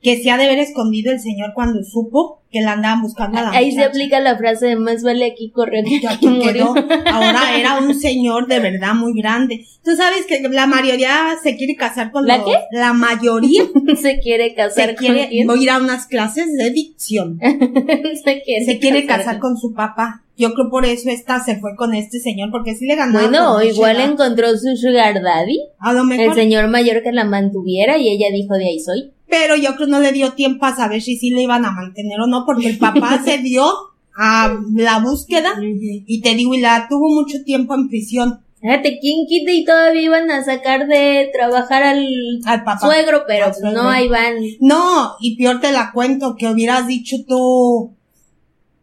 que 0.03 0.17
se 0.23 0.31
ha 0.31 0.37
de 0.37 0.45
haber 0.45 0.59
escondido 0.61 1.13
el 1.13 1.21
señor 1.21 1.51
cuando 1.55 1.83
supo 1.83 2.41
que 2.53 2.61
la 2.63 2.73
andaban 2.73 3.03
buscando 3.03 3.37
a 3.39 3.43
la 3.43 3.51
Ahí 3.51 3.73
se 3.73 3.83
aplica 3.85 4.21
la 4.21 4.39
frase 4.39 4.67
de 4.69 4.77
más 4.77 5.03
vale 5.03 5.27
aquí 5.27 5.51
corrió 5.51 5.83
que 5.85 6.07
aquí 6.09 6.29
murió. 6.29 6.73
Ahora 7.13 7.59
era 7.59 7.79
un 7.79 7.95
señor 7.99 8.47
de 8.47 8.61
verdad 8.61 8.95
muy 8.95 9.13
grande. 9.21 9.67
Tú 9.85 9.95
sabes 9.97 10.25
que 10.27 10.41
la 10.49 10.67
mayoría 10.67 11.35
se 11.43 11.57
quiere 11.57 11.75
casar 11.77 12.11
con 12.11 12.27
¿La 12.27 12.39
los- 12.39 12.47
qué? 12.47 12.55
La 12.71 12.93
mayoría 12.95 13.65
se 14.01 14.19
quiere 14.21 14.55
casar 14.55 14.91
se 14.91 14.95
quiere, 14.95 15.21
con 15.23 15.29
quién? 15.31 15.47
voy 15.47 15.59
a 15.59 15.63
ir 15.63 15.71
a 15.71 15.79
unas 15.79 16.07
clases 16.07 16.47
de 16.57 16.71
dicción. 16.71 17.39
se 18.25 18.43
quiere, 18.43 18.65
Se 18.65 18.79
quiere 18.79 19.05
casar 19.07 19.39
con 19.41 19.57
su 19.59 19.75
papá. 19.75 20.23
Yo 20.37 20.55
creo 20.55 20.71
por 20.71 20.85
eso 20.87 21.11
esta 21.11 21.41
se 21.45 21.57
fue 21.59 21.75
con 21.77 21.95
este 21.95 22.21
señor, 22.21 22.51
porque 22.53 22.77
sí 22.77 22.87
le 22.87 22.95
ganaba. 22.95 23.27
Bueno, 23.29 23.61
igual 23.63 24.01
encontró 24.01 24.57
su 24.57 24.77
sugar 24.77 25.21
daddy, 25.21 25.59
A 25.81 25.93
lo 25.93 26.03
el 26.03 26.07
mejor. 26.07 26.35
señor 26.37 26.69
mayor 26.69 27.03
que 27.03 27.11
la 27.13 27.25
mantuviera 27.25 27.99
y 27.99 28.09
ella 28.09 28.27
dijo 28.33 28.55
de 28.55 28.67
ahí 28.67 28.79
soy. 28.81 29.11
Pero 29.29 29.57
yo 29.57 29.75
creo 29.77 29.89
no 29.89 30.01
le 30.01 30.13
dio 30.13 30.33
tiempo 30.33 30.65
a 30.67 30.75
saber 30.77 31.03
si 31.03 31.17
sí 31.17 31.31
le 31.31 31.43
iban 31.43 31.65
a 31.65 31.73
mantener 31.73 32.21
o 32.21 32.27
no, 32.27 32.45
porque 32.47 32.69
el 32.69 32.79
papá 32.79 33.21
se 33.25 33.39
dio 33.39 33.67
a 34.17 34.59
la 34.75 34.99
búsqueda 35.01 35.55
y 35.63 36.21
te 36.23 36.35
digo, 36.35 36.55
y 36.55 36.61
la 36.61 36.87
tuvo 36.89 37.09
mucho 37.09 37.45
tiempo 37.45 37.75
en 37.75 37.89
prisión 37.89 38.41
Fíjate, 38.61 38.99
¿quién 39.01 39.27
quita 39.29 39.53
y 39.53 39.65
todavía 39.65 40.03
iban 40.03 40.29
a 40.33 40.43
sacar 40.43 40.89
de 40.89 41.31
trabajar 41.33 41.85
al 41.85 42.05
al 42.45 42.65
papá. 42.65 42.81
suegro? 42.81 43.23
Pero 43.29 43.47
Al 43.47 43.55
suegro. 43.55 43.83
no, 43.85 43.89
ahí 43.89 44.09
van. 44.09 44.35
No, 44.59 45.15
y 45.21 45.37
peor 45.37 45.61
te 45.61 45.71
la 45.71 45.93
cuento, 45.93 46.35
que 46.37 46.49
hubieras 46.49 46.89
dicho 46.89 47.19
tú, 47.29 47.95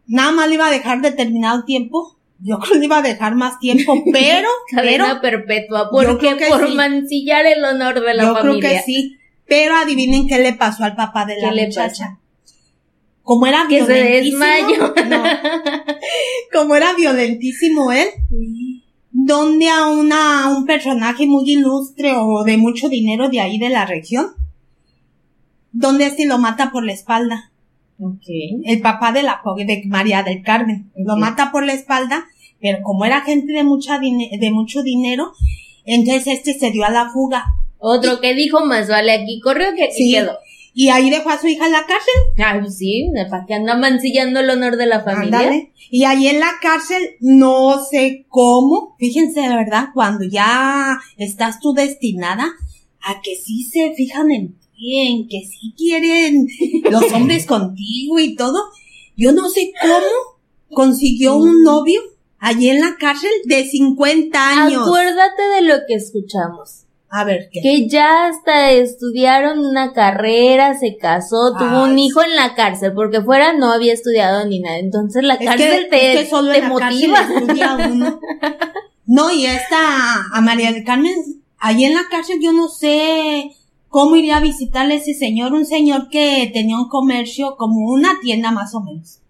nada 0.06 0.32
más 0.32 0.48
le 0.48 0.54
iba 0.54 0.68
a 0.68 0.70
dejar 0.70 1.02
determinado 1.02 1.64
tiempo. 1.64 2.16
Yo 2.38 2.58
creo 2.58 2.72
que 2.72 2.78
le 2.78 2.84
iba 2.86 2.98
a 2.98 3.02
dejar 3.02 3.34
más 3.34 3.58
tiempo, 3.58 4.02
pero, 4.12 4.48
Cadena 4.70 5.18
pero, 5.20 5.44
perpetua. 5.44 5.90
¿Por 5.90 6.06
yo 6.06 6.18
qué? 6.18 6.28
creo 6.28 6.38
que 6.38 6.46
Por 6.48 6.68
sí. 6.68 6.74
mancillar 6.74 7.44
el 7.44 7.62
honor 7.62 8.00
de 8.00 8.14
la 8.14 8.22
yo 8.24 8.32
creo 8.32 8.44
familia. 8.54 8.70
que 8.70 8.78
sí. 8.80 9.16
Pero 9.46 9.76
adivinen 9.76 10.26
qué 10.26 10.38
le 10.38 10.54
pasó 10.54 10.84
al 10.84 10.96
papá 10.96 11.24
de 11.24 11.40
la 11.40 11.50
¿Qué 11.50 11.54
le 11.54 11.66
muchacha. 11.66 12.18
Como 13.22 13.46
era 13.46 13.66
Que 13.68 13.84
se 13.84 13.92
violentísimo, 13.92 14.44
desmayó. 14.44 14.94
no. 15.08 15.24
como 16.52 16.76
era 16.76 16.94
violentísimo 16.94 17.92
él, 17.92 18.08
donde 19.10 19.68
a 19.68 19.88
una, 19.88 20.44
a 20.44 20.56
un 20.56 20.64
personaje 20.64 21.26
muy 21.26 21.50
ilustre 21.50 22.12
o 22.16 22.44
de 22.44 22.56
mucho 22.56 22.88
dinero 22.88 23.28
de 23.28 23.40
ahí 23.40 23.58
de 23.58 23.70
la 23.70 23.84
región, 23.86 24.26
donde 25.72 26.06
este 26.06 26.26
lo 26.26 26.38
mata 26.38 26.70
por 26.70 26.84
la 26.84 26.92
espalda. 26.92 27.50
Ok. 27.98 28.24
El 28.64 28.80
papá 28.80 29.12
de 29.12 29.22
la 29.22 29.40
pobre 29.42 29.64
de 29.64 29.82
María 29.86 30.22
del 30.22 30.42
Carmen. 30.42 30.90
Lo 30.96 31.16
mata 31.16 31.50
por 31.50 31.64
la 31.64 31.72
espalda, 31.72 32.26
pero 32.60 32.82
como 32.82 33.04
era 33.04 33.22
gente 33.22 33.52
de 33.52 33.64
mucha 33.64 33.98
de 33.98 34.50
mucho 34.52 34.82
dinero, 34.82 35.32
entonces 35.84 36.26
este 36.26 36.54
se 36.54 36.70
dio 36.70 36.84
a 36.84 36.90
la 36.90 37.10
fuga. 37.10 37.44
Otro 37.88 38.20
que 38.20 38.34
dijo 38.34 38.64
más 38.64 38.88
vale 38.88 39.12
aquí 39.12 39.40
corrió 39.40 39.74
que 39.76 39.84
aquí 39.84 39.94
Sí. 40.08 40.12
quedó. 40.12 40.38
Y 40.74 40.88
ahí 40.88 41.08
dejó 41.08 41.30
a 41.30 41.40
su 41.40 41.46
hija 41.46 41.66
en 41.66 41.72
la 41.72 41.86
cárcel. 41.86 42.14
Ay, 42.36 42.60
pues 42.60 42.76
sí, 42.76 43.10
¿para 43.30 43.46
qué 43.46 43.54
anda 43.54 43.76
mancillando 43.76 44.40
el 44.40 44.50
honor 44.50 44.76
de 44.76 44.86
la 44.86 45.02
familia? 45.02 45.38
Ándale. 45.38 45.72
Y 45.90 46.04
ahí 46.04 46.26
en 46.28 46.40
la 46.40 46.50
cárcel, 46.60 47.16
no 47.20 47.82
sé 47.82 48.26
cómo, 48.28 48.94
fíjense 48.98 49.40
de 49.40 49.48
verdad, 49.56 49.86
cuando 49.94 50.24
ya 50.24 50.98
estás 51.16 51.60
tú 51.60 51.72
destinada 51.72 52.46
a 53.00 53.20
que 53.22 53.36
sí 53.36 53.62
se 53.62 53.94
fijan 53.94 54.30
en 54.32 54.58
ti, 54.76 54.98
en 55.08 55.28
que 55.28 55.42
sí 55.48 55.72
quieren 55.78 56.46
los 56.90 57.10
hombres 57.12 57.46
contigo 57.46 58.18
y 58.18 58.34
todo. 58.34 58.58
Yo 59.16 59.32
no 59.32 59.48
sé 59.48 59.72
cómo 59.80 60.76
consiguió 60.76 61.36
un 61.36 61.62
novio 61.62 62.00
allí 62.38 62.68
en 62.68 62.80
la 62.80 62.96
cárcel 62.98 63.30
de 63.44 63.64
50 63.64 64.64
años. 64.64 64.82
Acuérdate 64.82 65.42
de 65.54 65.62
lo 65.62 65.74
que 65.86 65.94
escuchamos. 65.94 66.85
A 67.08 67.24
ver, 67.24 67.48
¿qué? 67.52 67.60
Que 67.60 67.88
ya 67.88 68.26
hasta 68.26 68.72
estudiaron 68.72 69.60
una 69.60 69.92
carrera, 69.92 70.78
se 70.78 70.96
casó, 70.96 71.54
tuvo 71.56 71.84
un 71.84 71.98
hijo 71.98 72.22
en 72.22 72.34
la 72.34 72.54
cárcel, 72.54 72.92
porque 72.94 73.22
fuera 73.22 73.52
no 73.52 73.72
había 73.72 73.92
estudiado 73.92 74.44
ni 74.46 74.60
nada. 74.60 74.78
Entonces 74.78 75.22
la 75.22 75.38
que, 75.38 75.44
cárcel 75.44 75.88
te, 75.88 76.12
es 76.12 76.20
que 76.20 76.30
solo 76.30 76.52
te 76.52 76.58
en 76.58 76.68
la 76.68 76.78
cárcel 76.78 77.08
motiva. 77.08 77.88
uno. 77.90 78.20
No, 79.06 79.32
y 79.32 79.46
esta, 79.46 80.24
a 80.32 80.40
María 80.40 80.72
del 80.72 80.84
Carmen, 80.84 81.14
ahí 81.58 81.84
en 81.84 81.94
la 81.94 82.08
cárcel 82.10 82.38
yo 82.42 82.52
no 82.52 82.68
sé 82.68 83.52
cómo 83.88 84.16
iría 84.16 84.38
a 84.38 84.40
visitarle 84.40 84.94
a 84.94 84.96
ese 84.98 85.14
señor, 85.14 85.52
un 85.52 85.64
señor 85.64 86.08
que 86.10 86.50
tenía 86.52 86.76
un 86.76 86.88
comercio 86.88 87.56
como 87.56 87.86
una 87.86 88.18
tienda 88.20 88.50
más 88.50 88.74
o 88.74 88.80
menos. 88.80 89.20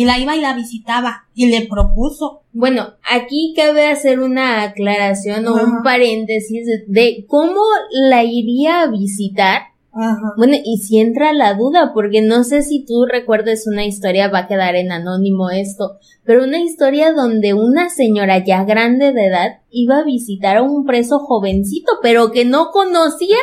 Y 0.00 0.06
la 0.06 0.18
iba 0.18 0.34
y 0.34 0.40
la 0.40 0.54
visitaba 0.54 1.26
y 1.34 1.50
le 1.50 1.66
propuso. 1.66 2.40
Bueno, 2.54 2.94
aquí 3.06 3.52
cabe 3.54 3.88
hacer 3.88 4.18
una 4.18 4.62
aclaración 4.62 5.46
o 5.46 5.52
un 5.56 5.82
paréntesis 5.82 6.64
de, 6.64 6.84
de 6.86 7.26
cómo 7.28 7.60
la 8.08 8.24
iría 8.24 8.80
a 8.80 8.86
visitar. 8.86 9.60
Ajá. 9.92 10.32
Bueno, 10.38 10.56
y 10.64 10.78
si 10.78 11.00
entra 11.00 11.34
la 11.34 11.52
duda, 11.52 11.90
porque 11.92 12.22
no 12.22 12.44
sé 12.44 12.62
si 12.62 12.82
tú 12.86 13.04
recuerdes 13.04 13.66
una 13.66 13.84
historia, 13.84 14.28
va 14.28 14.38
a 14.38 14.48
quedar 14.48 14.74
en 14.74 14.90
anónimo 14.90 15.50
esto, 15.50 15.98
pero 16.24 16.44
una 16.44 16.60
historia 16.60 17.12
donde 17.12 17.52
una 17.52 17.90
señora 17.90 18.42
ya 18.42 18.64
grande 18.64 19.12
de 19.12 19.26
edad 19.26 19.58
iba 19.70 19.98
a 19.98 20.04
visitar 20.04 20.56
a 20.56 20.62
un 20.62 20.86
preso 20.86 21.18
jovencito, 21.18 21.92
pero 22.00 22.32
que 22.32 22.46
no 22.46 22.70
conocía, 22.70 23.36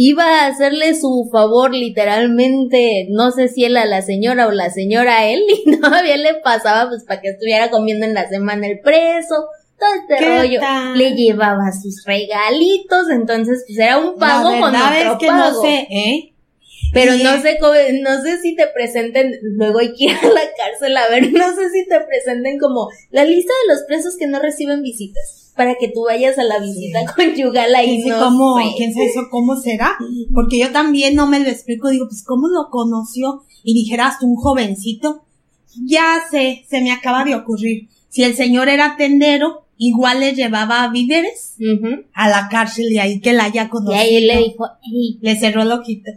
iba 0.00 0.22
a 0.24 0.46
hacerle 0.46 0.94
su 0.94 1.28
favor 1.32 1.74
literalmente, 1.74 3.08
no 3.10 3.32
sé 3.32 3.48
si 3.48 3.64
él 3.64 3.76
a 3.76 3.84
la 3.84 4.00
señora 4.00 4.46
o 4.46 4.52
la 4.52 4.70
señora 4.70 5.18
a 5.18 5.26
él, 5.26 5.42
y 5.66 5.80
todavía 5.80 6.16
le 6.16 6.34
pasaba 6.34 6.88
pues 6.88 7.04
para 7.04 7.20
que 7.20 7.30
estuviera 7.30 7.68
comiendo 7.70 8.06
en 8.06 8.14
la 8.14 8.28
semana 8.28 8.68
el 8.68 8.78
preso, 8.78 9.34
todo 9.76 9.90
este 10.00 10.24
¿Qué 10.24 10.38
rollo. 10.38 10.60
tal? 10.60 10.96
Le 10.96 11.14
llevaba 11.14 11.72
sus 11.72 12.04
regalitos, 12.04 13.10
entonces 13.10 13.64
pues 13.66 13.78
era 13.78 13.98
un 13.98 14.16
pago 14.18 14.50
la 14.52 14.60
con 14.60 14.74
otro 14.76 15.12
es 15.14 15.18
que 15.18 15.26
pago. 15.26 15.50
no 15.52 15.62
sé, 15.62 15.86
¿eh? 15.90 16.32
Pero 16.92 17.12
no 17.16 17.40
sé 17.42 17.58
cómo, 17.60 17.74
no 18.02 18.22
sé 18.22 18.40
si 18.40 18.54
te 18.54 18.66
presenten, 18.68 19.32
luego 19.42 19.80
hay 19.80 19.92
que 19.94 20.04
ir 20.04 20.10
a 20.10 20.28
la 20.28 20.40
cárcel 20.56 20.96
a 20.96 21.08
ver, 21.08 21.32
no 21.32 21.54
sé 21.54 21.70
si 21.70 21.86
te 21.86 22.00
presenten 22.00 22.58
como 22.58 22.88
la 23.10 23.24
lista 23.24 23.52
de 23.62 23.74
los 23.74 23.82
presos 23.86 24.16
que 24.16 24.26
no 24.26 24.40
reciben 24.40 24.82
visitas, 24.82 25.52
para 25.56 25.74
que 25.74 25.88
tú 25.88 26.04
vayas 26.04 26.38
a 26.38 26.44
la 26.44 26.58
visita 26.58 27.00
conyugal 27.16 27.74
ahí, 27.74 27.98
no 28.04 28.18
cómo, 28.18 28.56
¿Quién 28.76 28.94
sabe 28.94 29.06
eso 29.06 29.22
cómo 29.30 29.56
será? 29.56 29.96
Porque 30.32 30.58
yo 30.58 30.70
también 30.72 31.14
no 31.14 31.26
me 31.26 31.40
lo 31.40 31.48
explico, 31.48 31.88
digo, 31.90 32.06
pues 32.08 32.24
cómo 32.24 32.48
lo 32.48 32.70
conoció 32.70 33.42
y 33.62 33.74
dijeras 33.74 34.18
tú 34.18 34.26
un 34.26 34.36
jovencito, 34.36 35.24
ya 35.84 36.22
sé, 36.30 36.64
se 36.68 36.80
me 36.80 36.90
acaba 36.90 37.24
de 37.24 37.34
ocurrir. 37.34 37.88
Si 38.08 38.22
el 38.22 38.34
señor 38.34 38.68
era 38.68 38.96
tendero, 38.96 39.66
igual 39.76 40.20
le 40.20 40.34
llevaba 40.34 40.82
a 40.82 40.90
víveres 40.90 41.56
a 42.14 42.28
la 42.28 42.48
cárcel 42.50 42.90
y 42.90 42.98
ahí 42.98 43.20
que 43.20 43.32
la 43.32 43.44
haya 43.44 43.68
conocido. 43.68 44.02
Y 44.02 44.06
ahí 44.06 44.26
le 44.26 44.38
dijo, 44.38 44.64
le 45.20 45.36
cerró 45.38 45.62
el 45.62 45.72
ojito. 45.72 46.10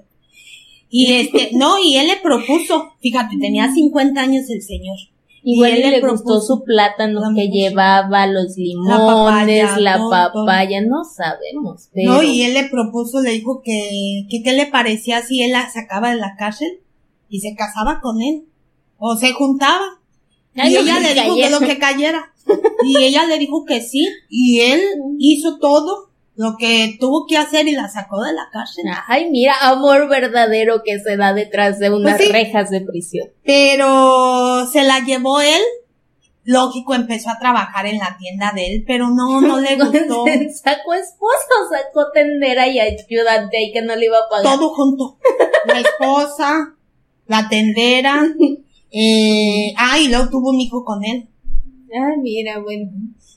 Y 0.94 1.14
este, 1.14 1.52
no, 1.54 1.80
y 1.80 1.96
él 1.96 2.08
le 2.08 2.18
propuso, 2.18 2.96
fíjate, 3.00 3.38
tenía 3.40 3.72
50 3.72 4.20
años 4.20 4.50
el 4.50 4.62
señor. 4.62 4.98
Igual 5.44 5.72
y 5.72 5.82
él 5.82 5.92
le, 5.92 6.02
gustó 6.02 6.42
su 6.42 6.64
plátano 6.64 7.22
que 7.34 7.48
llevaba, 7.48 8.28
los 8.28 8.58
limones, 8.58 9.78
la 9.78 9.98
papaya, 9.98 10.82
no 10.82 11.04
sabemos. 11.06 11.90
Pero... 11.94 12.12
No, 12.12 12.24
y 12.24 12.44
él 12.44 12.54
le 12.54 12.66
propuso, 12.66 13.22
le 13.22 13.32
dijo 13.32 13.62
que, 13.64 14.28
que 14.30 14.44
qué 14.44 14.52
le 14.52 14.68
parecía 14.68 15.22
si 15.22 15.42
él 15.42 15.54
la 15.54 15.72
sacaba 15.72 16.12
de 16.12 16.18
la 16.18 16.36
cárcel 16.38 16.82
y 17.30 17.40
se 17.40 17.56
casaba 17.56 18.02
con 18.02 18.22
él. 18.22 18.44
O 18.98 19.16
se 19.16 19.32
juntaba. 19.32 20.00
y 20.54 20.76
ella 20.76 21.00
le 21.00 21.14
dijo 21.14 21.36
que 21.36 21.50
lo 21.50 21.60
que 21.60 21.80
cayera. 21.80 22.34
Y 22.84 22.98
ella 22.98 23.26
le 23.26 23.40
dijo 23.40 23.64
que 23.66 23.82
sí. 23.82 24.08
Y 24.30 24.60
él 24.60 24.82
hizo 25.18 25.58
todo 25.58 26.11
lo 26.42 26.58
que 26.58 26.98
tuvo 27.00 27.28
que 27.28 27.38
hacer 27.38 27.68
y 27.68 27.74
la 27.74 27.88
sacó 27.88 28.24
de 28.24 28.34
la 28.34 28.50
cárcel. 28.52 28.86
Ay, 29.08 29.30
mira, 29.30 29.54
amor 29.62 30.10
verdadero 30.10 30.82
que 30.84 31.00
se 31.00 31.16
da 31.16 31.36
detrás 31.36 31.78
de 31.78 31.92
unas 31.92 32.18
pues 32.18 32.32
rejas 32.32 32.72
de 32.72 32.82
prisión. 32.82 33.28
Pero 33.46 34.66
se 34.66 34.82
la 34.82 35.02
llevó 35.02 35.40
él. 35.40 35.62
Lógico, 36.44 36.96
empezó 36.96 37.30
a 37.30 37.38
trabajar 37.38 37.86
en 37.86 38.00
la 38.00 38.18
tienda 38.18 38.52
de 38.56 38.74
él, 38.74 38.84
pero 38.88 39.12
no, 39.12 39.40
no 39.40 39.60
le 39.60 39.76
gustó. 39.78 40.26
sacó 40.64 40.96
esposo, 40.96 41.70
sacó 41.70 42.12
tendera 42.12 42.68
y 42.68 42.80
ayudante 42.80 43.62
y 43.64 43.72
que 43.72 43.84
no 43.84 43.96
le 43.96 44.08
iba 44.08 44.18
a 44.18 44.28
pagar. 44.28 44.58
Todo 44.58 44.70
junto. 44.74 45.20
La 45.66 45.80
esposa, 45.80 46.74
la 47.28 47.50
tendera, 47.50 48.26
eh, 48.92 49.76
ah, 49.78 50.00
y 50.00 50.08
luego 50.08 50.28
tuvo 50.32 50.50
un 50.50 50.60
hijo 50.60 50.84
con 50.84 51.06
él. 51.06 51.30
Ah, 51.96 52.16
mira, 52.20 52.60
bueno. 52.60 52.90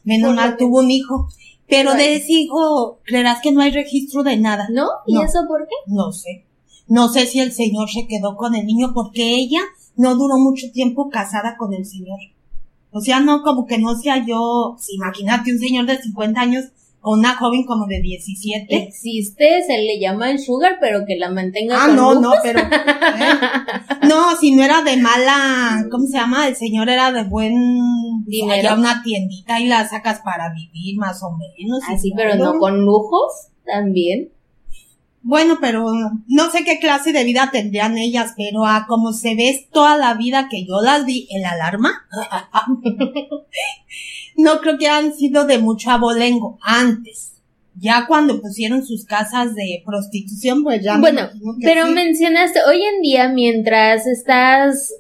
Menos 0.05 0.35
mal 0.35 0.57
tuvo 0.57 0.79
un 0.79 0.91
hijo. 0.91 1.29
Pero 1.69 1.95
de 1.95 2.17
ese 2.17 2.33
hijo, 2.33 3.01
creerás 3.05 3.41
que 3.43 3.53
no 3.53 3.63
hay 3.63 3.71
registro 3.71 4.23
de 4.23 4.37
nada. 4.37 4.69
¿No? 4.71 4.89
¿Y 5.07 5.21
eso 5.23 5.41
por 5.49 5.67
qué? 5.67 5.75
No 5.87 6.13
sé. 6.13 6.45
No 6.87 7.09
sé 7.09 7.27
si 7.27 7.41
el 7.41 7.53
señor 7.53 7.89
se 7.91 8.07
quedó 8.07 8.37
con 8.37 8.55
el 8.55 8.67
niño 8.67 8.93
porque 8.95 9.35
ella 9.35 9.61
no 9.97 10.15
duró 10.17 10.37
mucho 10.39 10.71
tiempo 10.73 11.09
casada 11.09 11.57
con 11.57 11.73
el 11.73 11.87
señor. 11.87 12.19
O 12.91 13.01
sea, 13.01 13.21
no, 13.21 13.43
como 13.43 13.67
que 13.67 13.79
no 13.79 13.97
sea 13.97 14.25
yo, 14.25 14.77
imagínate 14.93 15.53
un 15.53 15.59
señor 15.59 15.87
de 15.87 16.01
50 16.01 16.41
años 16.41 16.65
una 17.05 17.37
joven 17.37 17.65
como 17.67 17.87
de 17.87 18.01
17. 18.01 18.67
Existe, 18.77 19.63
se 19.67 19.79
le 19.79 20.01
llama 20.01 20.31
el 20.31 20.39
sugar, 20.39 20.79
pero 20.81 21.05
que 21.07 21.17
la 21.17 21.31
mantenga 21.31 21.85
Ah, 21.85 21.89
no, 21.89 22.21
no, 22.21 22.33
pero. 22.43 22.61
¿eh? 22.61 24.09
No, 24.09 24.37
si 24.37 24.55
no 24.55 24.65
era 24.65 24.83
de 24.83 24.97
mala, 24.97 25.87
¿cómo 25.91 26.07
se 26.07 26.17
llama? 26.17 26.49
El 26.49 26.57
señor 26.57 26.89
era 26.89 27.13
de 27.13 27.25
buen 27.25 27.55
dinero. 28.27 28.75
una 28.75 29.03
tiendita 29.03 29.61
y 29.61 29.67
la 29.67 29.87
sacas 29.87 30.21
para 30.25 30.53
vivir, 30.53 30.97
más 30.97 31.23
o 31.23 31.31
menos. 31.33 31.81
Así, 31.89 32.11
ah, 32.13 32.17
pero 32.17 32.37
no 32.37 32.59
con 32.59 32.81
lujos 32.81 33.49
también. 33.65 34.31
Bueno, 35.27 35.57
pero 35.59 35.87
no 36.27 36.51
sé 36.51 36.65
qué 36.65 36.79
clase 36.79 37.15
de 37.15 37.25
vida 37.25 37.49
tendrían 37.51 37.97
ellas, 37.97 38.35
pero 38.37 38.67
a 38.67 38.85
como 38.87 39.15
se 39.15 39.35
ve 39.35 39.67
toda 39.73 39.97
la 39.97 40.13
vida 40.13 40.49
que 40.51 40.67
yo 40.67 40.83
las 40.83 41.07
vi 41.07 41.27
en 41.31 41.41
la 41.41 41.53
alarma, 41.53 42.07
no 44.37 44.61
creo 44.61 44.77
que 44.77 44.87
han 44.87 45.15
sido 45.15 45.47
de 45.47 45.57
mucho 45.57 45.91
abolengo 45.91 46.59
antes. 46.61 47.41
Ya 47.77 48.05
cuando 48.07 48.43
pusieron 48.43 48.85
sus 48.85 49.07
casas 49.07 49.55
de 49.55 49.83
prostitución, 49.87 50.63
pues 50.63 50.85
ya. 50.85 50.99
Bueno, 50.99 51.31
pero 51.63 51.87
mencionaste, 51.87 52.61
hoy 52.69 52.85
en 52.85 53.01
día, 53.01 53.31
mientras 53.31 54.07
estás 54.07 54.93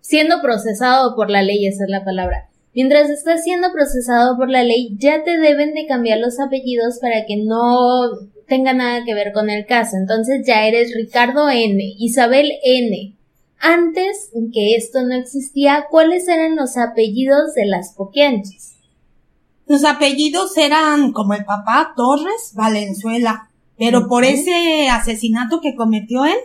siendo 0.00 0.40
procesado 0.40 1.16
por 1.16 1.30
la 1.30 1.42
ley, 1.42 1.66
esa 1.66 1.82
es 1.82 1.90
la 1.90 2.04
palabra, 2.04 2.48
mientras 2.74 3.10
estás 3.10 3.44
siendo 3.44 3.72
procesado 3.72 4.36
por 4.36 4.50
la 4.50 4.64
ley, 4.64 4.96
ya 4.98 5.22
te 5.24 5.38
deben 5.38 5.74
de 5.74 5.86
cambiar 5.86 6.18
los 6.18 6.40
apellidos 6.40 6.98
para 7.00 7.24
que 7.26 7.36
no 7.36 8.10
tenga 8.46 8.72
nada 8.72 9.04
que 9.04 9.14
ver 9.14 9.32
con 9.32 9.50
el 9.50 9.66
caso. 9.66 9.96
Entonces 9.96 10.46
ya 10.46 10.66
eres 10.66 10.94
Ricardo 10.94 11.48
N, 11.48 11.82
Isabel 11.98 12.52
N. 12.64 13.16
Antes 13.58 14.30
que 14.52 14.74
esto 14.74 15.02
no 15.04 15.14
existía, 15.14 15.86
¿cuáles 15.90 16.26
eran 16.26 16.56
los 16.56 16.76
apellidos 16.76 17.54
de 17.54 17.66
las 17.66 17.94
Poquianchis? 17.94 18.72
Los 19.66 19.84
apellidos 19.84 20.56
eran 20.56 21.12
como 21.12 21.34
el 21.34 21.44
papá 21.44 21.92
Torres 21.96 22.52
Valenzuela, 22.54 23.48
pero 23.78 24.08
por 24.08 24.24
ese 24.24 24.88
asesinato 24.90 25.60
que 25.60 25.76
cometió 25.76 26.24
él, 26.24 26.36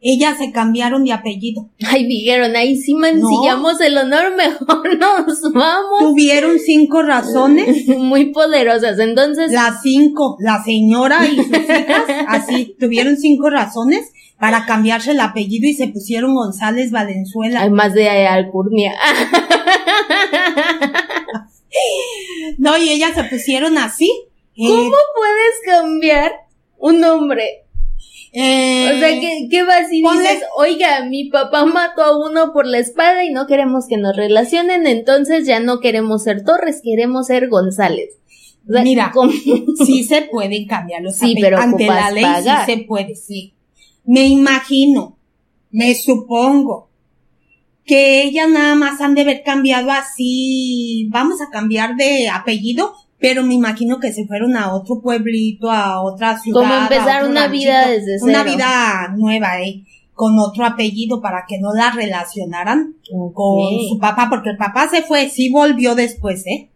ellas 0.00 0.38
se 0.38 0.52
cambiaron 0.52 1.04
de 1.04 1.12
apellido. 1.12 1.68
Ay, 1.84 2.06
dijeron, 2.06 2.54
ahí 2.54 2.76
sí 2.76 2.94
mancillamos 2.94 3.80
el 3.80 3.98
honor, 3.98 4.34
mejor 4.36 4.96
nos 4.96 5.52
vamos. 5.52 5.98
Tuvieron 6.00 6.58
cinco 6.58 7.02
razones. 7.02 7.86
Muy 7.98 8.26
poderosas, 8.26 8.98
entonces. 8.98 9.52
Las 9.52 9.82
cinco, 9.82 10.36
la 10.40 10.62
señora 10.62 11.26
y 11.26 11.36
sus 11.36 11.48
hijas, 11.48 12.04
así, 12.28 12.76
tuvieron 12.78 13.16
cinco 13.16 13.50
razones 13.50 14.12
para 14.38 14.66
cambiarse 14.66 15.10
el 15.10 15.20
apellido 15.20 15.66
y 15.66 15.74
se 15.74 15.88
pusieron 15.88 16.34
González 16.34 16.92
Valenzuela. 16.92 17.62
Hay 17.62 17.70
más 17.70 17.92
de 17.92 18.08
Alcurnia. 18.08 18.92
no, 22.56 22.78
y 22.78 22.90
ellas 22.90 23.14
se 23.16 23.24
pusieron 23.24 23.78
así. 23.78 24.08
¿Cómo 24.56 24.88
eh, 24.88 25.06
puedes 25.14 25.54
cambiar 25.66 26.32
un 26.78 27.00
nombre 27.00 27.64
eh, 28.32 28.92
o 28.94 28.98
sea, 28.98 29.20
¿qué, 29.20 29.48
qué 29.50 29.62
vas 29.62 29.90
y 29.90 30.02
dices? 30.02 30.42
Oiga, 30.56 31.04
mi 31.04 31.30
papá 31.30 31.64
mató 31.64 32.02
a 32.02 32.18
uno 32.18 32.52
por 32.52 32.66
la 32.66 32.78
espada 32.78 33.24
y 33.24 33.30
no 33.30 33.46
queremos 33.46 33.86
que 33.88 33.96
nos 33.96 34.16
relacionen, 34.16 34.86
entonces 34.86 35.46
ya 35.46 35.60
no 35.60 35.80
queremos 35.80 36.24
ser 36.24 36.44
Torres, 36.44 36.80
queremos 36.82 37.26
ser 37.26 37.48
González. 37.48 38.18
Mira, 38.66 39.12
sí 39.86 40.04
se 40.04 40.22
pueden 40.22 40.66
cambiar 40.66 41.02
los 41.02 41.16
sí, 41.16 41.36
pero 41.40 41.58
ante 41.58 41.86
la 41.86 42.10
ley 42.10 42.24
sí 42.42 42.50
se 42.66 42.78
puede, 42.84 43.14
sí. 43.14 43.54
Me 44.04 44.26
imagino, 44.26 45.16
me 45.70 45.94
supongo, 45.94 46.88
que 47.88 48.22
ellas 48.22 48.48
nada 48.50 48.74
más 48.74 49.00
han 49.00 49.14
de 49.14 49.22
haber 49.22 49.42
cambiado 49.42 49.90
así, 49.90 51.08
vamos 51.10 51.40
a 51.40 51.50
cambiar 51.50 51.96
de 51.96 52.28
apellido 52.28 52.94
pero 53.20 53.42
me 53.42 53.54
imagino 53.54 53.98
que 53.98 54.12
se 54.12 54.26
fueron 54.26 54.56
a 54.56 54.74
otro 54.74 55.00
pueblito, 55.00 55.70
a 55.70 56.02
otra 56.02 56.38
ciudad. 56.38 56.60
Como 56.60 56.74
empezar 56.74 57.28
una 57.28 57.48
vida 57.48 57.88
desde 57.88 58.18
cero. 58.18 58.30
Una 58.30 58.44
vida 58.44 59.14
nueva, 59.16 59.60
eh, 59.60 59.84
con 60.14 60.38
otro 60.38 60.64
apellido 60.64 61.20
para 61.20 61.44
que 61.48 61.58
no 61.58 61.72
la 61.72 61.92
relacionaran 61.92 62.96
con 63.08 63.78
su 63.88 63.98
papá, 64.00 64.28
porque 64.28 64.50
el 64.50 64.56
papá 64.56 64.88
se 64.88 65.02
fue, 65.02 65.28
sí 65.30 65.50
volvió 65.50 65.94
después, 65.94 66.44
eh. 66.46 66.70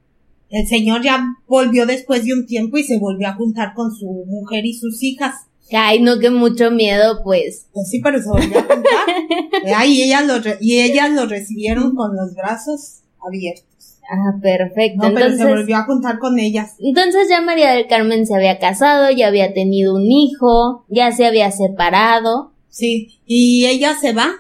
El 0.48 0.66
señor 0.68 1.02
ya 1.02 1.24
volvió 1.48 1.86
después 1.86 2.24
de 2.24 2.34
un 2.34 2.46
tiempo 2.46 2.76
y 2.76 2.84
se 2.84 2.98
volvió 2.98 3.26
a 3.26 3.34
juntar 3.34 3.72
con 3.74 3.90
su 3.92 4.06
mujer 4.26 4.66
y 4.66 4.74
sus 4.74 5.02
hijas. 5.02 5.34
Ay, 5.72 6.00
no, 6.00 6.18
que 6.18 6.28
mucho 6.30 6.70
miedo, 6.70 7.22
pues. 7.24 7.66
Pues 7.72 7.88
sí, 7.88 8.00
pero 8.00 8.18
se 8.20 8.28
volvió 8.28 8.58
a 8.58 8.62
juntar. 8.62 9.86
y 9.88 10.02
ellas 10.02 10.26
lo, 10.26 10.34
y 10.60 10.80
ellas 10.80 11.10
lo 11.10 11.26
recibieron 11.26 11.94
con 11.94 12.14
los 12.14 12.34
brazos 12.34 13.00
abiertos. 13.26 13.64
Ah, 14.10 14.38
perfecto. 14.40 15.08
No, 15.08 15.14
pero 15.14 15.34
se 15.34 15.44
volvió 15.44 15.76
a 15.76 15.84
juntar 15.84 16.18
con 16.18 16.38
ellas. 16.38 16.74
Entonces 16.80 17.28
ya 17.28 17.40
María 17.40 17.72
del 17.72 17.86
Carmen 17.86 18.26
se 18.26 18.34
había 18.34 18.58
casado, 18.58 19.10
ya 19.10 19.28
había 19.28 19.54
tenido 19.54 19.94
un 19.94 20.10
hijo, 20.10 20.84
ya 20.88 21.12
se 21.12 21.26
había 21.26 21.50
separado. 21.50 22.52
Sí, 22.68 23.20
y 23.26 23.66
ella 23.66 23.94
se 24.00 24.12
va 24.12 24.30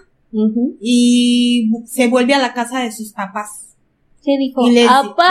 y 0.80 1.70
se 1.86 2.08
vuelve 2.08 2.34
a 2.34 2.38
la 2.38 2.54
casa 2.54 2.80
de 2.80 2.92
sus 2.92 3.12
papás. 3.12 3.76
¿Qué 4.24 4.38
dijo? 4.38 4.68
Y 4.68 4.78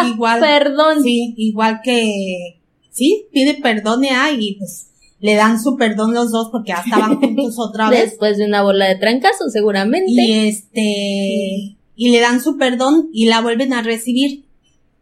igual, 0.07 0.39
perdón. 0.39 1.01
Sí, 1.03 1.33
igual 1.37 1.81
que, 1.83 2.59
sí, 2.91 3.27
pide 3.31 3.55
perdón 3.55 4.03
ya 4.03 4.31
y 4.31 4.55
pues 4.55 4.89
le 5.19 5.35
dan 5.35 5.61
su 5.61 5.77
perdón 5.77 6.13
los 6.13 6.31
dos 6.31 6.49
porque 6.51 6.69
ya 6.69 6.81
estaban 6.83 7.15
juntos 7.19 7.55
otra 7.57 7.89
vez. 7.89 8.11
Después 8.11 8.37
de 8.37 8.45
una 8.45 8.63
bola 8.63 8.87
de 8.87 8.95
trancazo, 8.95 9.49
seguramente. 9.49 10.11
Y 10.11 10.47
este, 10.47 11.77
y 12.01 12.09
le 12.09 12.19
dan 12.19 12.41
su 12.41 12.57
perdón 12.57 13.09
y 13.13 13.27
la 13.27 13.41
vuelven 13.41 13.73
a 13.73 13.83
recibir. 13.83 14.45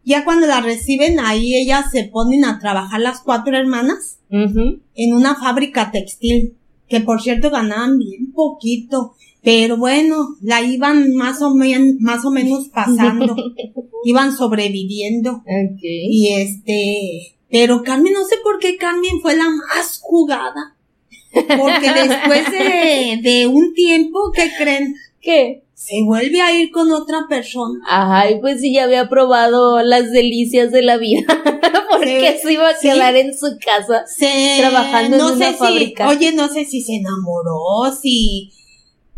Ya 0.04 0.22
cuando 0.22 0.46
la 0.46 0.60
reciben, 0.60 1.18
ahí 1.18 1.56
ellas 1.56 1.90
se 1.90 2.04
ponen 2.04 2.44
a 2.44 2.58
trabajar 2.58 3.00
las 3.00 3.22
cuatro 3.22 3.56
hermanas 3.56 4.18
en 4.28 5.14
una 5.14 5.34
fábrica 5.34 5.90
textil, 5.90 6.58
que 6.90 7.00
por 7.00 7.22
cierto 7.22 7.48
ganaban 7.48 7.96
bien 7.96 8.32
poquito, 8.34 9.14
pero 9.42 9.78
bueno, 9.78 10.36
la 10.42 10.60
iban 10.60 11.14
más 11.14 11.40
o, 11.40 11.54
menos 11.54 11.94
más 12.00 12.22
o 12.26 12.30
menos 12.30 12.68
pasando, 12.74 13.34
iban 14.04 14.36
sobreviviendo. 14.36 15.42
Y 15.80 16.34
este, 16.34 17.34
pero 17.50 17.82
Carmen, 17.82 18.12
no 18.12 18.26
sé 18.26 18.36
por 18.42 18.58
qué 18.58 18.76
Carmen 18.76 19.22
fue 19.22 19.38
la 19.38 19.48
más 19.48 20.00
jugada. 20.02 20.76
Porque 21.32 21.92
después 21.94 22.50
de, 22.50 23.20
de 23.22 23.46
un 23.46 23.72
tiempo, 23.72 24.18
¿qué 24.34 24.50
creen? 24.58 24.94
¿Qué? 25.20 25.64
Se 25.74 26.02
vuelve 26.04 26.40
a 26.42 26.52
ir 26.54 26.70
con 26.70 26.90
otra 26.92 27.26
persona. 27.28 27.80
Ay, 27.88 28.38
pues 28.40 28.60
sí, 28.60 28.72
ya 28.74 28.84
había 28.84 29.08
probado 29.08 29.82
las 29.82 30.10
delicias 30.12 30.70
de 30.72 30.82
la 30.82 30.96
vida. 30.98 31.22
Porque 31.90 32.38
se, 32.42 32.52
iba 32.52 32.68
a 32.68 32.78
quedar 32.78 33.16
en 33.16 33.36
su 33.36 33.58
casa 33.64 34.06
Se, 34.06 34.56
trabajando 34.58 35.16
no 35.18 35.28
en 35.30 35.36
una 35.36 35.50
sé 35.52 35.56
fábrica. 35.58 36.08
Si, 36.10 36.16
oye, 36.16 36.32
no 36.32 36.48
sé 36.48 36.64
si 36.64 36.82
se 36.82 36.96
enamoró, 36.96 37.92
si, 38.00 38.50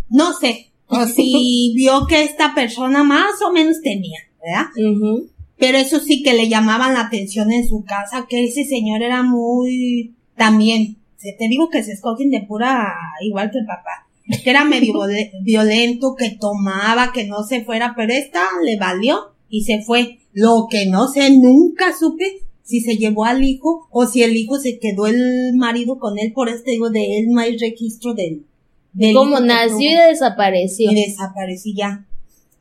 no 0.09 0.33
sé, 0.33 0.71
o 0.87 1.05
si 1.07 1.73
vio 1.77 2.07
que 2.07 2.23
esta 2.23 2.55
persona 2.55 3.05
más 3.05 3.41
o 3.47 3.53
menos 3.53 3.81
tenía, 3.83 4.19
¿verdad? 4.43 4.67
Ujú. 4.77 5.29
Pero 5.59 5.79
eso 5.79 6.01
sí 6.01 6.23
que 6.23 6.33
le 6.35 6.49
llamaban 6.49 6.95
la 6.95 7.03
atención 7.03 7.53
en 7.53 7.69
su 7.69 7.85
casa, 7.85 8.27
que 8.29 8.45
ese 8.45 8.65
señor 8.65 9.03
era 9.03 9.23
muy, 9.23 10.15
también, 10.37 10.97
se- 11.17 11.37
te 11.39 11.47
digo 11.49 11.69
que 11.71 11.85
se 11.85 11.93
escogen 11.93 12.31
de 12.31 12.41
pura, 12.41 12.95
igual 13.21 13.51
que 13.53 13.59
el 13.59 13.67
papá, 13.67 14.02
que 14.43 14.51
era 14.51 14.65
medio 14.65 14.95
violento, 15.43 16.15
que 16.17 16.31
tomaba, 16.31 17.13
que 17.13 17.27
no 17.27 17.45
se 17.45 17.65
fuera, 17.65 17.95
pero 17.97 18.13
esta 18.13 18.43
le 18.65 18.77
valió 18.77 19.33
y 19.49 19.63
se 19.65 19.83
fue. 19.83 20.19
Lo 20.33 20.67
que 20.71 20.87
no 20.87 21.09
sé, 21.09 21.31
nunca 21.31 21.95
supe 21.99 22.43
si 22.63 22.81
se 22.81 22.97
llevó 22.97 23.25
al 23.25 23.43
hijo 23.45 23.87
o 23.91 24.07
si 24.07 24.23
el 24.23 24.37
hijo 24.37 24.59
se 24.59 24.79
quedó 24.79 25.07
el 25.07 25.53
marido 25.57 25.99
con 25.99 26.19
él, 26.19 26.33
por 26.33 26.49
este 26.49 26.71
digo, 26.71 26.91
de 26.91 27.19
él 27.19 27.27
no 27.29 27.41
hay 27.41 27.59
registro 27.59 28.15
del, 28.15 28.47
del 28.93 29.15
Como 29.15 29.41
nació 29.41 29.91
y 29.91 30.09
desapareció. 30.09 30.91
y 30.91 30.95
desapareció 30.95 31.73
ya. 31.77 32.07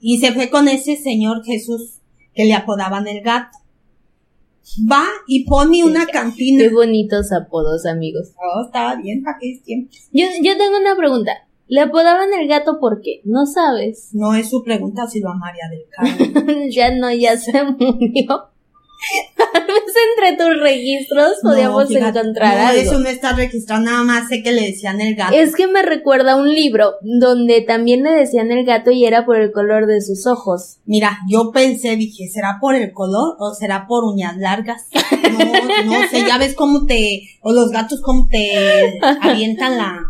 Y 0.01 0.19
se 0.19 0.33
fue 0.33 0.49
con 0.49 0.67
ese 0.67 0.97
señor 0.97 1.43
Jesús 1.45 1.99
que 2.33 2.45
le 2.45 2.53
apodaban 2.53 3.07
el 3.07 3.21
gato. 3.21 3.57
Va 4.91 5.05
y 5.27 5.45
pone 5.45 5.83
una 5.83 6.05
cantina. 6.05 6.63
Qué 6.63 6.69
bonitos 6.69 7.31
apodos, 7.31 7.85
amigos. 7.85 8.29
Oh, 8.37 8.65
estaba 8.65 8.95
bien 8.95 9.23
para 9.23 9.37
aquellos 9.37 9.63
tiempos. 9.63 9.97
Yo, 10.11 10.25
yo 10.41 10.57
tengo 10.57 10.77
una 10.77 10.95
pregunta. 10.95 11.31
¿Le 11.71 11.79
apodaban 11.79 12.27
el 12.37 12.49
gato 12.49 12.79
por 12.81 12.99
qué? 13.01 13.21
¿No 13.23 13.45
sabes? 13.45 14.09
No 14.13 14.35
es 14.35 14.49
su 14.49 14.61
pregunta, 14.61 15.07
sino 15.07 15.29
a 15.31 15.35
María 15.35 15.63
del 15.69 15.85
Carmen. 15.89 16.69
ya 16.71 16.93
no, 16.93 17.09
ya 17.13 17.37
se 17.37 17.63
murió. 17.63 18.27
Tal 19.37 19.65
vez 19.65 19.95
entre 20.19 20.37
tus 20.37 20.61
registros 20.61 21.31
podíamos 21.41 21.87
fíjate, 21.87 22.19
encontrar 22.19 22.57
no, 22.57 22.67
algo. 22.67 22.81
eso 22.81 22.99
no 22.99 23.07
está 23.07 23.33
registrado, 23.33 23.81
nada 23.81 24.03
más 24.03 24.27
sé 24.27 24.43
que 24.43 24.51
le 24.51 24.63
decían 24.63 24.99
el 24.99 25.15
gato. 25.15 25.33
Es 25.33 25.55
que 25.55 25.67
me 25.67 25.81
recuerda 25.81 26.33
a 26.33 26.35
un 26.35 26.53
libro 26.53 26.95
donde 27.01 27.61
también 27.61 28.03
le 28.03 28.11
decían 28.11 28.51
el 28.51 28.65
gato 28.65 28.91
y 28.91 29.05
era 29.05 29.25
por 29.25 29.37
el 29.37 29.51
color 29.53 29.87
de 29.87 30.01
sus 30.01 30.27
ojos. 30.27 30.77
Mira, 30.85 31.19
yo 31.29 31.51
pensé, 31.51 31.95
dije, 31.95 32.27
¿será 32.27 32.57
por 32.59 32.75
el 32.75 32.91
color 32.91 33.37
o 33.39 33.53
será 33.53 33.87
por 33.87 34.03
uñas 34.03 34.37
largas? 34.37 34.87
No, 35.31 35.85
no 35.85 36.07
sé, 36.09 36.25
ya 36.27 36.37
ves 36.37 36.53
cómo 36.53 36.85
te, 36.85 37.21
o 37.41 37.53
los 37.53 37.71
gatos 37.71 38.01
cómo 38.01 38.27
te 38.29 38.99
avientan 39.21 39.77
la, 39.77 40.03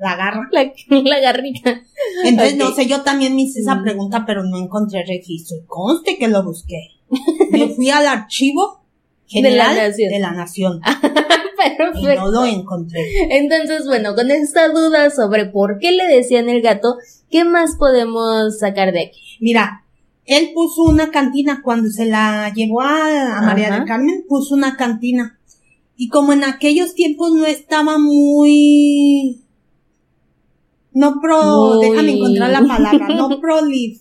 la 0.00 0.16
garra. 0.16 0.48
La, 0.50 0.72
la 1.02 1.20
garrita. 1.20 1.82
Entonces, 2.24 2.56
no 2.56 2.72
sé, 2.74 2.86
yo 2.86 3.02
también 3.02 3.34
me 3.36 3.42
hice 3.42 3.60
esa 3.60 3.80
pregunta, 3.82 4.24
pero 4.26 4.42
no 4.44 4.58
encontré 4.58 5.04
registro. 5.06 5.56
Y 5.58 5.66
Conste 5.66 6.18
que 6.18 6.28
lo 6.28 6.42
busqué. 6.42 6.76
Me 7.50 7.68
fui 7.68 7.90
al 7.90 8.06
archivo 8.06 8.80
general 9.26 9.74
De 9.74 9.80
la 9.80 9.88
nación. 9.88 10.10
de 10.10 10.18
la 10.18 10.30
nación 10.32 10.80
y 12.00 12.16
no 12.16 12.30
lo 12.30 12.44
encontré. 12.44 13.00
Entonces, 13.30 13.86
bueno, 13.86 14.14
con 14.14 14.30
esta 14.30 14.68
duda 14.68 15.10
sobre 15.10 15.46
por 15.46 15.78
qué 15.78 15.92
le 15.92 16.06
decían 16.06 16.48
el 16.48 16.62
gato, 16.62 16.96
¿qué 17.30 17.44
más 17.44 17.76
podemos 17.76 18.58
sacar 18.58 18.92
de 18.92 19.02
aquí? 19.02 19.20
Mira, 19.40 19.84
él 20.24 20.50
puso 20.54 20.82
una 20.82 21.10
cantina 21.10 21.60
cuando 21.62 21.90
se 21.90 22.06
la 22.06 22.52
llevó 22.54 22.80
a, 22.80 23.38
a 23.38 23.42
María 23.42 23.70
del 23.72 23.84
Carmen, 23.84 24.24
puso 24.28 24.54
una 24.54 24.76
cantina. 24.76 25.38
Y 25.96 26.08
como 26.08 26.32
en 26.32 26.44
aquellos 26.44 26.94
tiempos 26.94 27.32
no 27.32 27.44
estaba 27.44 27.98
muy... 27.98 29.42
No 30.92 31.20
pro... 31.20 31.78
Déjame 31.80 32.12
encontrar 32.12 32.50
la 32.50 32.66
palabra. 32.66 33.08
No 33.08 33.40
prolif. 33.40 34.00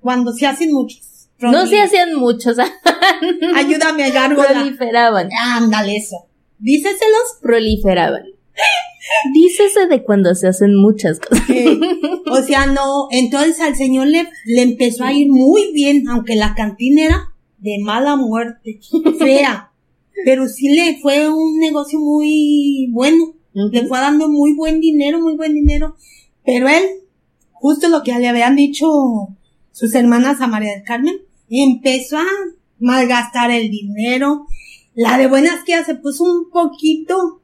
Cuando 0.00 0.32
se 0.32 0.46
hacen 0.46 0.72
muchos. 0.72 1.28
No 1.38 1.66
se 1.66 1.80
hacían 1.82 2.14
muchos, 2.14 2.56
Ayúdame 3.56 4.04
a 4.04 4.10
gárgola. 4.10 4.48
proliferaban, 4.48 5.28
Ándale 5.38 5.96
eso. 5.96 6.16
Díceselos. 6.58 7.38
proliferaban. 7.42 8.22
Dícese 9.34 9.86
de 9.86 10.02
cuando 10.02 10.34
se 10.34 10.48
hacen 10.48 10.74
muchas 10.76 11.20
cosas. 11.20 11.44
o 12.30 12.42
sea, 12.42 12.66
no. 12.66 13.08
Entonces 13.10 13.60
al 13.60 13.76
señor 13.76 14.06
le, 14.06 14.26
le 14.46 14.62
empezó 14.62 15.04
a 15.04 15.12
ir 15.12 15.28
muy 15.30 15.72
bien, 15.74 16.08
aunque 16.08 16.36
la 16.36 16.54
cantina 16.54 17.04
era 17.04 17.34
de 17.58 17.78
mala 17.82 18.16
muerte, 18.16 18.80
fea. 19.18 19.70
Pero 20.24 20.48
sí 20.48 20.68
le 20.74 20.98
fue 21.00 21.28
un 21.28 21.58
negocio 21.58 21.98
muy 22.00 22.88
bueno. 22.92 23.34
Le 23.56 23.86
fue 23.86 23.98
dando 23.98 24.28
muy 24.28 24.54
buen 24.54 24.80
dinero, 24.80 25.18
muy 25.18 25.34
buen 25.34 25.54
dinero. 25.54 25.96
Pero 26.44 26.68
él, 26.68 26.84
justo 27.52 27.88
lo 27.88 28.02
que 28.02 28.12
le 28.18 28.28
habían 28.28 28.54
dicho 28.54 28.86
sus 29.72 29.94
hermanas 29.94 30.42
a 30.42 30.46
María 30.46 30.74
del 30.74 30.84
Carmen, 30.84 31.16
empezó 31.48 32.18
a 32.18 32.26
malgastar 32.78 33.50
el 33.50 33.70
dinero. 33.70 34.46
La 34.94 35.16
de 35.16 35.26
buenas 35.26 35.64
que 35.64 35.82
se 35.84 35.94
puso 35.94 36.24
un 36.24 36.50
poquito 36.50 37.40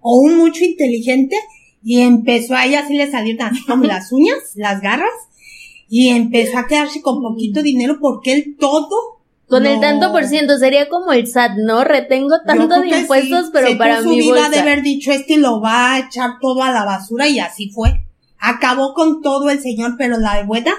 o 0.00 0.20
un 0.20 0.36
mucho 0.36 0.64
inteligente 0.64 1.36
y 1.84 2.00
empezó 2.00 2.56
a 2.56 2.66
ella 2.66 2.80
así 2.80 2.94
le 2.94 3.08
salieron 3.08 3.48
así 3.48 3.64
como 3.64 3.84
las 3.86 4.10
uñas, 4.10 4.36
las 4.56 4.80
garras 4.80 5.12
y 5.88 6.08
empezó 6.08 6.58
a 6.58 6.66
quedarse 6.66 7.02
con 7.02 7.22
poquito 7.22 7.62
dinero 7.62 7.98
porque 8.00 8.32
él 8.32 8.56
todo 8.58 9.19
Con 9.50 9.66
el 9.66 9.80
tanto 9.80 10.12
por 10.12 10.24
ciento 10.26 10.56
sería 10.58 10.88
como 10.88 11.12
el 11.12 11.26
SAT, 11.26 11.56
¿no? 11.58 11.82
Retengo 11.82 12.36
tanto 12.46 12.80
de 12.80 13.00
impuestos, 13.00 13.46
sí. 13.46 13.50
pero 13.52 13.68
Se 13.68 13.76
para 13.76 13.96
puso 13.98 14.10
mi 14.10 14.20
vida 14.20 14.48
de 14.48 14.60
haber 14.60 14.82
dicho 14.82 15.10
este 15.10 15.38
lo 15.38 15.60
va 15.60 15.94
a 15.94 15.98
echar 15.98 16.38
todo 16.40 16.62
a 16.62 16.70
la 16.70 16.84
basura 16.84 17.28
y 17.28 17.40
así 17.40 17.70
fue. 17.70 18.06
Acabó 18.38 18.94
con 18.94 19.20
todo 19.20 19.50
el 19.50 19.60
señor, 19.60 19.96
pero 19.98 20.18
la 20.18 20.42
buena 20.44 20.72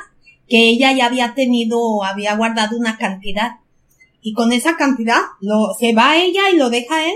que 0.47 0.69
ella 0.69 0.93
ya 0.93 1.05
había 1.07 1.33
tenido, 1.33 2.03
había 2.03 2.35
guardado 2.35 2.77
una 2.77 2.97
cantidad 2.97 3.57
y 4.21 4.33
con 4.33 4.53
esa 4.53 4.77
cantidad 4.77 5.19
lo 5.41 5.73
se 5.77 5.93
va 5.93 6.17
ella 6.17 6.49
y 6.53 6.57
lo 6.57 6.69
deja 6.69 7.05
él 7.05 7.15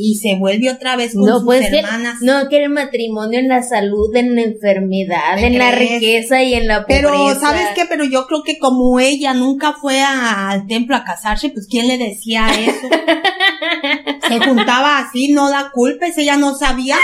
y 0.00 0.14
se 0.14 0.36
vuelve 0.38 0.70
otra 0.70 0.94
vez 0.94 1.12
con 1.12 1.24
No, 1.24 1.38
sus 1.38 1.44
pues 1.44 1.68
que, 1.70 1.80
hermanas. 1.80 2.18
no, 2.20 2.48
que 2.48 2.62
el 2.62 2.70
matrimonio 2.70 3.40
en 3.40 3.48
la 3.48 3.64
salud, 3.64 4.14
en 4.14 4.36
la 4.36 4.42
enfermedad, 4.42 5.34
¿Me 5.34 5.48
en 5.48 5.58
la 5.58 5.72
riqueza 5.72 6.40
y 6.44 6.54
en 6.54 6.68
la 6.68 6.82
pobreza. 6.86 7.00
Pero, 7.08 7.40
¿sabes 7.40 7.66
qué? 7.74 7.82
Pero 7.88 8.04
yo 8.04 8.26
creo 8.28 8.44
que 8.44 8.58
como 8.58 9.00
ella 9.00 9.34
nunca 9.34 9.72
fue 9.72 10.00
a- 10.00 10.50
al 10.50 10.68
templo 10.68 10.94
a 10.94 11.02
casarse, 11.02 11.50
pues 11.50 11.66
¿quién 11.68 11.88
le 11.88 11.98
decía 11.98 12.46
eso? 12.60 12.88
Se 14.28 14.38
juntaba 14.40 14.98
así, 14.98 15.32
no 15.32 15.50
la 15.50 15.70
culpes, 15.72 16.16
ella 16.18 16.36
no 16.36 16.54
sabía 16.54 16.96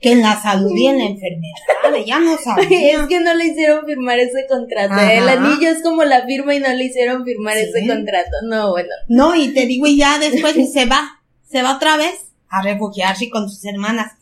que 0.00 0.12
en 0.12 0.22
la 0.22 0.40
salud 0.40 0.72
y 0.74 0.86
en 0.86 0.98
la 0.98 1.04
enfermedad, 1.04 1.94
ella 1.94 2.18
no 2.20 2.36
sabía. 2.38 2.92
Es 3.02 3.06
que 3.06 3.20
no 3.20 3.34
le 3.34 3.46
hicieron 3.46 3.84
firmar 3.86 4.18
ese 4.18 4.46
contrato. 4.48 4.94
Ajá. 4.94 5.12
El 5.14 5.28
anillo 5.28 5.68
es 5.68 5.82
como 5.82 6.04
la 6.04 6.24
firma 6.24 6.54
y 6.54 6.58
no 6.60 6.68
le 6.72 6.84
hicieron 6.84 7.24
firmar 7.24 7.54
Sí. 7.54 7.60
ese 7.68 7.86
contrato. 7.86 8.30
No, 8.48 8.70
bueno. 8.70 8.88
No, 9.08 9.36
y 9.36 9.48
te 9.52 9.66
digo, 9.66 9.86
y 9.86 9.98
ya 9.98 10.18
después 10.18 10.56
se 10.72 10.86
va, 10.86 11.20
se 11.48 11.62
va 11.62 11.76
otra 11.76 11.96
vez 11.98 12.14
a 12.50 12.62
refugiarse 12.62 13.30
con 13.30 13.48
sus 13.48 13.64
hermanas. 13.64 14.12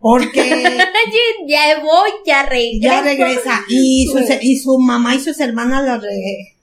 Porque 0.00 0.40
ya 1.48 1.80
voy, 1.80 2.10
ya 2.26 2.44
regreso. 2.44 2.78
ya 2.82 3.02
regresa. 3.02 3.60
Y, 3.68 4.06
sus, 4.06 4.22
y 4.42 4.58
su 4.58 4.78
mamá 4.78 5.14
y 5.14 5.20
sus 5.20 5.40
hermanas 5.40 5.84
la, 5.84 5.98
re- 5.98 6.54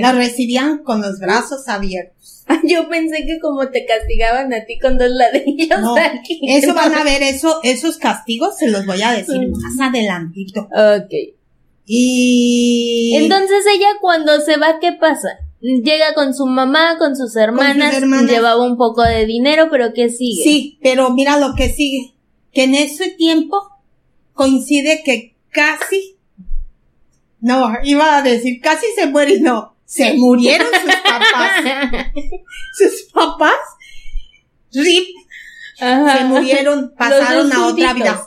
la 0.00 0.12
recibían 0.12 0.78
con 0.84 1.02
los 1.02 1.18
brazos 1.18 1.68
abiertos. 1.68 2.44
Yo 2.64 2.88
pensé 2.88 3.26
que 3.26 3.38
como 3.40 3.68
te 3.68 3.84
castigaban 3.84 4.52
a 4.54 4.64
ti 4.64 4.78
con 4.78 4.96
dos 4.96 5.10
ladrillos 5.10 5.80
No, 5.80 5.96
aquí. 5.96 6.40
Eso 6.48 6.72
van 6.74 6.94
a 6.94 7.04
ver, 7.04 7.22
eso, 7.22 7.60
esos 7.62 7.98
castigos 7.98 8.56
se 8.56 8.68
los 8.68 8.86
voy 8.86 9.02
a 9.02 9.12
decir 9.12 9.46
más 9.48 9.88
adelantito. 9.88 10.62
Ok. 10.62 11.12
Y 11.90 13.14
Entonces 13.16 13.64
ella 13.74 13.88
cuando 14.00 14.40
se 14.40 14.56
va, 14.56 14.78
¿qué 14.80 14.92
pasa? 14.92 15.28
Llega 15.60 16.14
con 16.14 16.34
su 16.34 16.46
mamá, 16.46 16.98
con 16.98 17.16
sus 17.16 17.34
hermanas, 17.34 17.94
hermanas. 17.94 18.30
llevaba 18.30 18.64
un 18.64 18.76
poco 18.76 19.02
de 19.02 19.26
dinero, 19.26 19.68
pero 19.70 19.92
¿qué 19.92 20.08
sigue? 20.08 20.42
sí, 20.42 20.78
pero 20.82 21.10
mira 21.10 21.36
lo 21.38 21.54
que 21.56 21.68
sigue, 21.68 22.14
que 22.52 22.64
en 22.64 22.76
ese 22.76 23.10
tiempo 23.10 23.56
coincide 24.34 25.02
que 25.04 25.34
casi, 25.50 26.16
no, 27.40 27.72
iba 27.82 28.18
a 28.18 28.22
decir 28.22 28.60
casi 28.60 28.86
se 28.94 29.06
muere, 29.08 29.34
y 29.34 29.40
no, 29.40 29.74
se 29.84 30.14
murieron 30.14 30.68
sus 30.82 30.94
papás, 30.94 31.64
sus 32.78 33.12
papás, 33.12 33.58
rip, 34.72 35.08
Ajá. 35.80 36.18
se 36.18 36.24
murieron, 36.24 36.94
pasaron 36.96 37.52
a 37.52 37.66
otra 37.66 37.94
vida. 37.94 38.22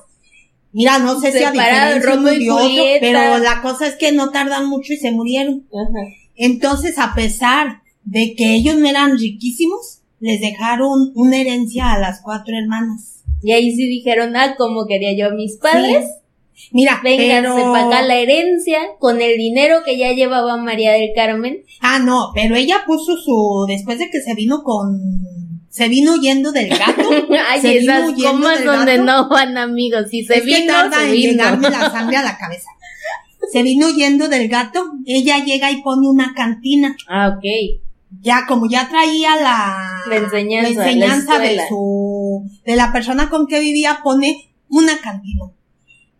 Mira, 0.74 1.00
no 1.00 1.20
sé 1.20 1.32
si 1.32 1.44
a 1.44 1.52
diferencia 1.52 2.14
uno 2.14 2.30
de 2.30 2.52
otro, 2.52 2.84
pero 3.00 3.38
la 3.40 3.62
cosa 3.62 3.88
es 3.88 3.96
que 3.96 4.12
no 4.12 4.32
tardan 4.32 4.68
mucho 4.68 4.94
y 4.94 4.98
se 4.98 5.12
murieron. 5.12 5.66
Ajá. 5.74 6.21
Entonces, 6.36 6.98
a 6.98 7.14
pesar 7.14 7.82
de 8.04 8.36
que 8.36 8.56
ellos 8.56 8.78
no 8.78 8.88
eran 8.88 9.18
riquísimos, 9.18 10.00
les 10.20 10.40
dejaron 10.40 11.12
una 11.16 11.38
herencia 11.38 11.92
a 11.92 12.00
las 12.00 12.22
cuatro 12.22 12.56
hermanas. 12.58 13.24
Y 13.44 13.52
ahí 13.54 13.76
sí 13.76 13.88
dijeron, 13.88 14.36
ah, 14.36 14.56
como 14.58 14.86
quería 14.86 15.16
yo 15.16 15.28
a 15.28 15.36
mis 15.36 15.58
padres, 15.58 16.06
Mira, 16.72 17.02
vénganse 17.04 17.50
pero... 17.56 17.72
para 17.72 17.88
acá 17.88 18.02
la 18.04 18.18
herencia, 18.18 18.80
con 19.00 19.20
el 19.20 19.38
dinero 19.38 19.84
que 19.84 19.98
ya 19.98 20.12
llevaba 20.14 20.58
María 20.58 20.92
del 20.92 21.10
Carmen. 21.16 21.64
Ah, 21.80 22.00
no, 22.00 22.32
pero 22.36 22.56
ella 22.56 22.84
puso 22.86 23.18
su, 23.18 23.66
después 23.68 23.98
de 23.98 24.10
que 24.10 24.22
se 24.22 24.36
vino 24.36 24.64
con 24.64 25.00
se 25.70 25.88
vino 25.88 26.14
huyendo 26.14 26.52
del 26.52 26.70
gato. 26.70 27.10
Ay, 27.48 27.62
se 27.62 27.80
vino 27.80 27.94
esas 27.94 28.10
huyendo 28.10 28.32
comas 28.34 28.58
del 28.60 28.68
donde 28.68 28.98
gato. 28.98 29.06
no 29.06 29.30
van 29.30 29.58
amigos. 29.58 30.10
Si 30.10 30.24
se 30.26 30.36
es 30.36 30.42
que 30.42 30.60
vino, 30.60 30.74
tarda 30.74 30.98
se 31.00 31.06
en 31.06 31.12
vino. 31.14 31.32
llegarme 31.32 31.70
la 31.70 31.90
sangre 31.92 32.18
a 32.18 32.24
la 32.24 32.38
cabeza. 32.38 32.68
Se 33.52 33.64
vino 33.64 33.88
huyendo 33.88 34.28
del 34.28 34.48
gato, 34.48 34.84
ella 35.06 35.44
llega 35.44 35.72
y 35.72 35.82
pone 35.82 36.08
una 36.08 36.34
cantina. 36.36 36.96
Ah, 37.08 37.36
ok. 37.36 37.44
Ya, 38.22 38.46
como 38.48 38.70
ya 38.70 38.90
traía 38.90 39.36
la, 39.38 40.02
La 40.08 40.18
enseñanza, 40.18 40.74
la 40.74 40.84
enseñanza 40.86 41.38
la 41.38 41.44
de 41.44 41.60
su, 41.70 42.44
de 42.66 42.76
la 42.76 42.92
persona 42.92 43.30
con 43.30 43.48
que 43.48 43.60
vivía, 43.60 44.00
pone 44.04 44.54
una 44.70 45.00
cantina. 45.00 45.46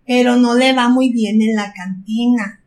Pero 0.06 0.38
no 0.38 0.56
le 0.56 0.74
va 0.74 0.90
muy 0.90 1.12
bien 1.12 1.42
en 1.42 1.56
la 1.56 1.74
cantina. 1.74 2.62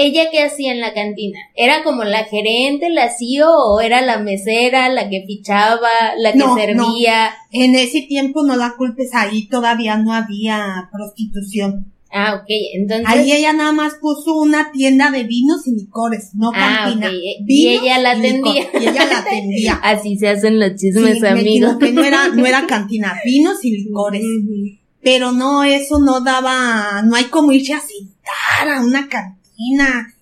¿Ella 0.00 0.30
qué 0.30 0.44
hacía 0.44 0.70
en 0.70 0.80
la 0.80 0.94
cantina? 0.94 1.40
¿Era 1.56 1.82
como 1.82 2.04
la 2.04 2.24
gerente, 2.24 2.88
la 2.88 3.08
CEO 3.08 3.50
o 3.50 3.80
era 3.80 4.00
la 4.00 4.18
mesera, 4.18 4.88
la 4.88 5.08
que 5.08 5.24
fichaba, 5.26 5.88
la 6.16 6.32
que 6.32 6.38
No, 6.38 6.54
servía? 6.54 7.34
En 7.50 7.74
ese 7.74 8.02
tiempo 8.02 8.44
no 8.44 8.54
la 8.54 8.74
culpes, 8.76 9.10
ahí 9.12 9.48
todavía 9.48 9.96
no 9.96 10.12
había 10.12 10.88
prostitución. 10.92 11.92
Ah, 12.10 12.36
ok. 12.36 12.46
Entonces. 12.74 13.06
Ahí 13.06 13.32
ella 13.32 13.52
nada 13.52 13.72
más 13.72 13.94
puso 14.00 14.34
una 14.34 14.72
tienda 14.72 15.10
de 15.10 15.24
vinos 15.24 15.66
y 15.66 15.72
licores, 15.72 16.30
no 16.34 16.50
Ah, 16.54 16.84
cantina. 16.84 17.08
ok. 17.08 17.14
Y 17.46 17.68
ella 17.68 17.98
la 17.98 18.10
atendía. 18.12 18.62
Y 18.80 18.86
ella 18.88 19.04
la 19.04 19.18
atendía. 19.18 19.74
Así 19.82 20.16
se 20.16 20.28
hacen 20.28 20.58
los 20.58 20.74
chismes, 20.76 21.14
Sí, 21.16 21.20
me 21.20 21.28
amigos. 21.28 21.76
no 21.92 22.02
era, 22.04 22.28
no 22.28 22.46
era 22.46 22.66
cantina, 22.66 23.14
vinos 23.24 23.62
y 23.64 23.70
licores. 23.84 24.22
Pero 25.02 25.32
no, 25.32 25.62
eso 25.64 25.98
no 26.00 26.20
daba, 26.20 27.02
no 27.02 27.14
hay 27.14 27.24
como 27.24 27.52
irse 27.52 27.72
a 27.74 27.80
sentar 27.80 28.68
a 28.68 28.80
una 28.82 29.08
cantina, 29.08 30.12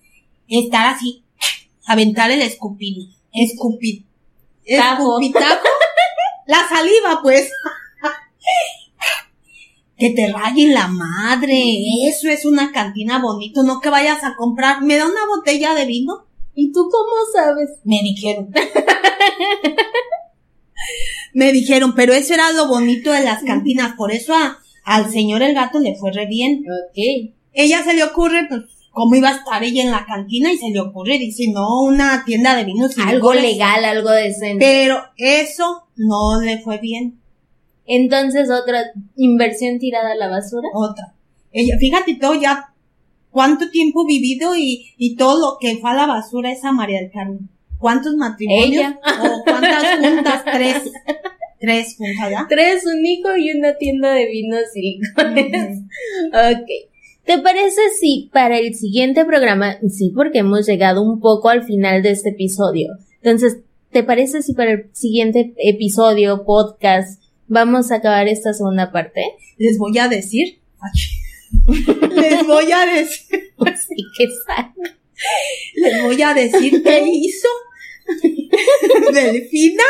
estar 0.47 0.93
así, 0.93 1.23
aventar 1.87 2.29
el 2.31 2.41
escupino, 2.41 3.05
escupir, 3.33 4.03
Tajo. 4.77 5.19
escupitajo, 5.19 5.67
la 6.47 6.67
saliva 6.69 7.19
pues. 7.23 7.49
Que 9.97 10.11
te 10.11 10.31
rayen 10.31 10.73
la 10.73 10.87
madre, 10.87 11.59
eso 12.07 12.29
es 12.29 12.45
una 12.45 12.71
cantina 12.71 13.19
bonito, 13.19 13.63
no 13.63 13.79
que 13.79 13.89
vayas 13.89 14.23
a 14.23 14.35
comprar, 14.35 14.83
¿me 14.83 14.95
da 14.95 15.05
una 15.05 15.25
botella 15.35 15.73
de 15.73 15.85
vino? 15.85 16.25
¿Y 16.53 16.71
tú 16.71 16.87
cómo 16.91 17.13
sabes? 17.33 17.69
Me 17.83 18.01
dijeron. 18.03 18.49
Me 21.33 21.51
dijeron, 21.51 21.93
pero 21.95 22.13
eso 22.13 22.33
era 22.33 22.51
lo 22.53 22.67
bonito 22.67 23.11
de 23.11 23.23
las 23.23 23.43
cantinas, 23.43 23.93
por 23.95 24.11
eso 24.11 24.33
a- 24.33 24.57
al 24.83 25.11
señor 25.11 25.41
el 25.43 25.53
gato 25.53 25.79
le 25.79 25.95
fue 25.95 26.11
re 26.11 26.25
bien. 26.27 26.63
Ok. 26.89 27.33
Ella 27.53 27.83
se 27.83 27.93
le 27.93 28.03
ocurre, 28.03 28.45
pues, 28.47 28.61
cómo 28.91 29.15
iba 29.15 29.29
a 29.29 29.35
estar 29.35 29.63
ella 29.63 29.83
en 29.83 29.91
la 29.91 30.05
cantina 30.05 30.51
y 30.51 30.57
se 30.57 30.69
le 30.69 30.79
ocurre, 30.79 31.17
dice, 31.19 31.45
no, 31.51 31.81
una 31.83 32.23
tienda 32.25 32.55
de 32.55 32.63
vinos 32.63 32.97
Algo 32.97 33.33
legal, 33.33 33.83
algo 33.85 34.09
decente. 34.11 34.63
Pero 34.65 34.99
eso 35.17 35.83
no 35.95 36.39
le 36.41 36.59
fue 36.61 36.77
bien. 36.79 37.19
Entonces, 37.87 38.49
otra 38.51 38.91
inversión 39.15 39.79
tirada 39.79 40.11
a 40.11 40.15
la 40.15 40.27
basura. 40.27 40.67
Otra. 40.73 41.13
Ella, 41.51 41.77
fíjate 41.79 42.15
todo 42.15 42.35
ya, 42.35 42.73
cuánto 43.31 43.69
tiempo 43.69 44.05
vivido 44.05 44.55
y, 44.55 44.93
y 44.97 45.15
todo 45.15 45.39
lo 45.39 45.57
que 45.59 45.77
fue 45.77 45.91
a 45.91 45.95
la 45.95 46.05
basura 46.05 46.51
esa 46.51 46.71
María 46.71 46.99
del 46.99 47.11
Carmen. 47.11 47.49
¿Cuántos 47.79 48.15
matrimonios? 48.15 48.71
Ella. 48.71 48.99
¿O 49.21 49.43
cuántas 49.43 49.99
juntas? 49.99 50.43
Tres. 50.45 50.91
Tres 51.59 51.95
juntas, 51.97 52.29
¿verdad? 52.29 52.45
Tres, 52.49 52.85
un 52.85 53.05
hijo 53.05 53.35
y 53.37 53.51
una 53.51 53.75
tienda 53.77 54.13
de 54.13 54.25
vinos 54.27 54.63
y 54.75 54.99
licores. 54.99 55.79
Ok. 56.27 56.67
¿Te 57.25 57.39
parece 57.39 57.81
si 57.99 58.29
para 58.31 58.57
el 58.57 58.73
siguiente 58.73 59.25
programa, 59.25 59.77
sí, 59.89 60.13
porque 60.15 60.39
hemos 60.39 60.65
llegado 60.65 61.03
un 61.03 61.19
poco 61.19 61.49
al 61.49 61.63
final 61.63 62.01
de 62.01 62.11
este 62.11 62.29
episodio. 62.29 62.93
Entonces, 63.21 63.57
¿te 63.91 64.01
parece 64.03 64.41
si 64.41 64.53
para 64.53 64.71
el 64.71 64.89
siguiente 64.93 65.53
episodio, 65.57 66.45
podcast, 66.45 67.21
vamos 67.47 67.91
a 67.91 67.95
acabar 67.95 68.27
esta 68.27 68.53
segunda 68.53 68.91
parte? 68.91 69.21
Les 69.57 69.77
voy 69.77 69.97
a 69.97 70.07
decir. 70.07 70.59
les 72.15 72.45
voy 72.45 72.71
a 72.71 72.85
decir. 72.85 73.53
Así 73.59 73.95
que 74.17 74.27
Les 75.75 76.03
voy 76.03 76.21
a 76.21 76.33
decir 76.33 76.83
qué 76.83 77.03
hizo 77.11 77.47
Delfina 79.13 79.83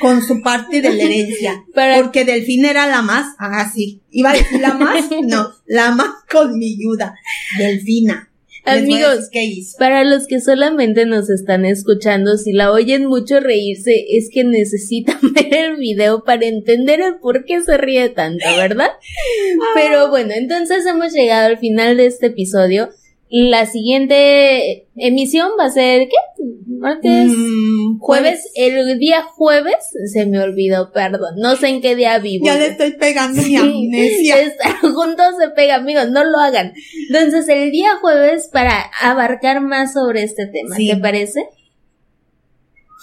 con 0.00 0.22
su 0.22 0.40
parte 0.42 0.80
de 0.80 0.90
la 0.94 1.02
herencia. 1.04 1.64
Para- 1.74 2.00
Porque 2.02 2.24
Delfina 2.24 2.70
era 2.70 2.86
la 2.86 3.02
más, 3.02 3.34
ah, 3.38 3.70
sí. 3.72 4.00
Iba 4.10 4.30
a 4.30 4.34
decir 4.34 4.60
la 4.60 4.74
más, 4.74 5.04
no, 5.22 5.52
la 5.66 5.90
más 5.92 6.08
colmilluda. 6.30 7.14
Delfina. 7.58 8.29
Les 8.29 8.29
voy 8.29 8.29
a 8.29 8.29
Amigos. 8.64 9.30
Para 9.78 10.04
los 10.04 10.26
que 10.26 10.40
solamente 10.40 11.06
nos 11.06 11.30
están 11.30 11.64
escuchando, 11.64 12.36
si 12.36 12.52
la 12.52 12.70
oyen 12.70 13.06
mucho 13.06 13.40
reírse, 13.40 14.06
es 14.10 14.28
que 14.32 14.44
necesitan 14.44 15.18
ver 15.34 15.54
el 15.54 15.76
video 15.76 16.24
para 16.24 16.46
entender 16.46 17.00
el 17.00 17.16
por 17.18 17.44
qué 17.44 17.60
se 17.62 17.76
ríe 17.76 18.08
tanto, 18.10 18.44
¿verdad? 18.56 18.90
Pero 19.74 20.10
bueno, 20.10 20.32
entonces 20.34 20.84
hemos 20.86 21.12
llegado 21.12 21.46
al 21.46 21.58
final 21.58 21.96
de 21.96 22.06
este 22.06 22.26
episodio. 22.26 22.90
La 23.32 23.64
siguiente 23.64 24.88
emisión 24.96 25.50
va 25.58 25.66
a 25.66 25.70
ser, 25.70 26.08
¿qué? 26.08 26.42
Martes, 26.66 27.30
Mm, 27.30 27.98
jueves, 28.00 28.50
el 28.56 28.98
día 28.98 29.22
jueves, 29.22 29.76
se 30.12 30.26
me 30.26 30.40
olvidó, 30.40 30.90
perdón, 30.92 31.36
no 31.36 31.54
sé 31.54 31.68
en 31.68 31.80
qué 31.80 31.94
día 31.94 32.18
vivo. 32.18 32.46
Ya 32.46 32.56
le 32.56 32.66
estoy 32.66 32.92
pegando 32.92 33.40
mi 33.42 33.48
Sí, 33.48 33.56
amnesia. 33.56 34.56
juntos 34.80 35.34
se 35.38 35.48
pega, 35.50 35.76
amigos, 35.76 36.10
no 36.10 36.24
lo 36.24 36.38
hagan. 36.38 36.72
Entonces, 37.08 37.48
el 37.48 37.70
día 37.70 37.96
jueves 38.00 38.48
para 38.52 38.90
abarcar 39.00 39.60
más 39.60 39.92
sobre 39.92 40.24
este 40.24 40.46
tema, 40.46 40.74
Sí. 40.76 40.88
¿te 40.88 40.96
parece? 40.96 41.40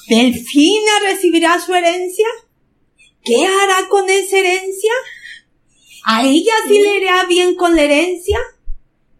¿Delfina 0.10 0.92
recibirá 1.10 1.60
su 1.60 1.74
herencia? 1.74 2.28
¿Qué 3.24 3.46
hará 3.46 3.88
con 3.90 4.10
esa 4.10 4.38
herencia? 4.40 4.92
¿A 6.06 6.26
ella 6.26 6.54
sí 6.68 6.80
le 6.80 6.98
irá 6.98 7.26
bien 7.28 7.56
con 7.56 7.76
la 7.76 7.84
herencia? 7.84 8.38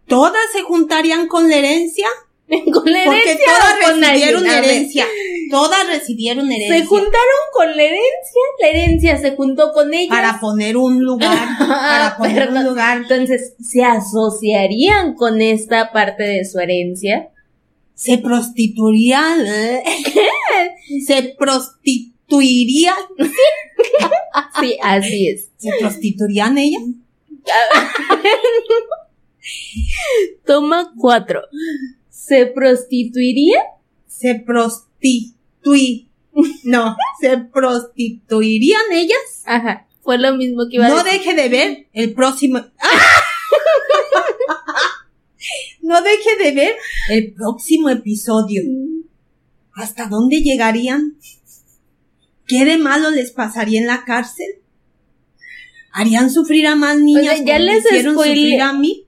¿Todas 0.08 0.42
se 0.52 0.62
juntarían 0.62 1.28
con 1.28 1.48
la 1.48 1.56
herencia? 1.56 2.06
con 2.48 2.90
la 2.90 3.04
Porque 3.04 3.22
herencia 3.22 3.46
todas 3.46 3.74
o 3.74 3.92
con 3.92 4.00
recibieron 4.00 4.46
alguien? 4.46 4.64
Herencia. 4.64 5.06
Todas 5.50 5.86
recibieron 5.86 6.50
herencia. 6.50 6.78
Se 6.78 6.86
juntaron 6.86 7.40
con 7.52 7.76
la 7.76 7.82
herencia, 7.82 8.42
la 8.60 8.68
herencia 8.68 9.18
se 9.18 9.36
juntó 9.36 9.72
con 9.72 9.92
ellas. 9.92 10.08
Para 10.16 10.40
poner 10.40 10.76
un 10.76 11.02
lugar. 11.02 11.36
Ah, 11.70 12.14
para 12.16 12.16
poner 12.16 12.46
perdón. 12.46 12.58
un 12.58 12.64
lugar. 12.70 12.96
Entonces, 12.98 13.54
¿se 13.60 13.84
asociarían 13.84 15.14
con 15.14 15.40
esta 15.42 15.92
parte 15.92 16.22
de 16.24 16.44
su 16.44 16.58
herencia? 16.58 17.28
Se 17.94 18.18
prostituirían. 18.18 19.44
Se 21.06 21.34
prostituiría. 21.38 22.94
Sí, 24.60 24.76
así 24.82 25.28
es. 25.28 25.48
¿Se 25.58 25.70
prostituirían 25.78 26.56
ellas? 26.56 26.82
Toma 30.46 30.92
cuatro. 30.96 31.42
¿Se 32.08 32.46
prostituiría? 32.46 33.60
Se 34.06 34.34
prostitui. 34.36 36.08
No, 36.64 36.96
se 37.20 37.38
prostituirían 37.38 38.82
ellas. 38.92 39.42
Ajá, 39.44 39.86
fue 40.02 40.18
lo 40.18 40.34
mismo 40.36 40.68
que 40.68 40.76
iba 40.76 40.86
a 40.86 40.88
No 40.88 41.02
decir. 41.02 41.20
deje 41.20 41.34
de 41.34 41.48
ver 41.48 41.86
el 41.92 42.14
próximo. 42.14 42.58
¡Ah! 42.58 42.88
No 45.80 46.02
deje 46.02 46.36
de 46.44 46.52
ver 46.52 46.76
el 47.10 47.32
próximo 47.32 47.88
episodio. 47.88 48.62
¿Hasta 49.74 50.06
dónde 50.06 50.42
llegarían? 50.42 51.16
¿Qué 52.46 52.64
de 52.66 52.76
malo 52.76 53.10
les 53.10 53.30
pasaría 53.30 53.80
en 53.80 53.86
la 53.86 54.04
cárcel? 54.04 54.46
¿Harían 55.92 56.30
sufrir 56.30 56.66
a 56.66 56.76
más 56.76 56.98
niñas 56.98 57.42
ya 57.44 57.54
como 57.56 57.66
les 57.66 57.84
hicieron 57.86 58.14
sufrir 58.16 58.60
a 58.60 58.72
mí? 58.74 59.06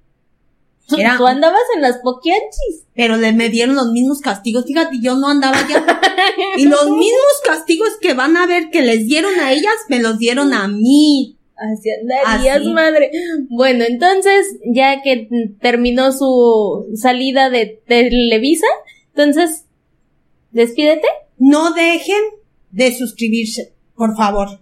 Tú, 0.90 0.96
Era- 0.98 1.16
tú 1.16 1.26
andabas 1.26 1.62
en 1.74 1.82
las 1.82 1.98
poquianchis. 1.98 2.84
Pero 2.94 3.16
le 3.16 3.32
me 3.32 3.48
dieron 3.48 3.76
los 3.76 3.90
mismos 3.92 4.20
castigos. 4.20 4.64
Fíjate, 4.66 4.98
yo 5.00 5.16
no 5.16 5.28
andaba 5.28 5.56
ya. 5.68 5.84
Y 6.56 6.66
los 6.66 6.84
mismos 6.90 7.40
castigos 7.44 7.90
que 8.00 8.12
van 8.12 8.36
a 8.36 8.46
ver 8.46 8.70
que 8.70 8.82
les 8.82 9.06
dieron 9.06 9.38
a 9.40 9.52
ellas, 9.52 9.72
me 9.88 10.00
los 10.00 10.18
dieron 10.18 10.52
a 10.52 10.68
mí. 10.68 11.36
Así 11.56 11.88
andarías, 11.90 12.60
Así. 12.60 12.72
madre. 12.72 13.10
Bueno, 13.48 13.84
entonces, 13.84 14.56
ya 14.64 15.02
que 15.02 15.28
terminó 15.60 16.12
su 16.12 16.86
salida 16.96 17.50
de 17.50 17.82
Televisa, 17.86 18.66
entonces, 19.14 19.64
despídete. 20.50 21.06
No 21.38 21.72
dejen 21.72 22.20
de 22.70 22.94
suscribirse, 22.96 23.72
por 23.94 24.16
favor. 24.16 24.60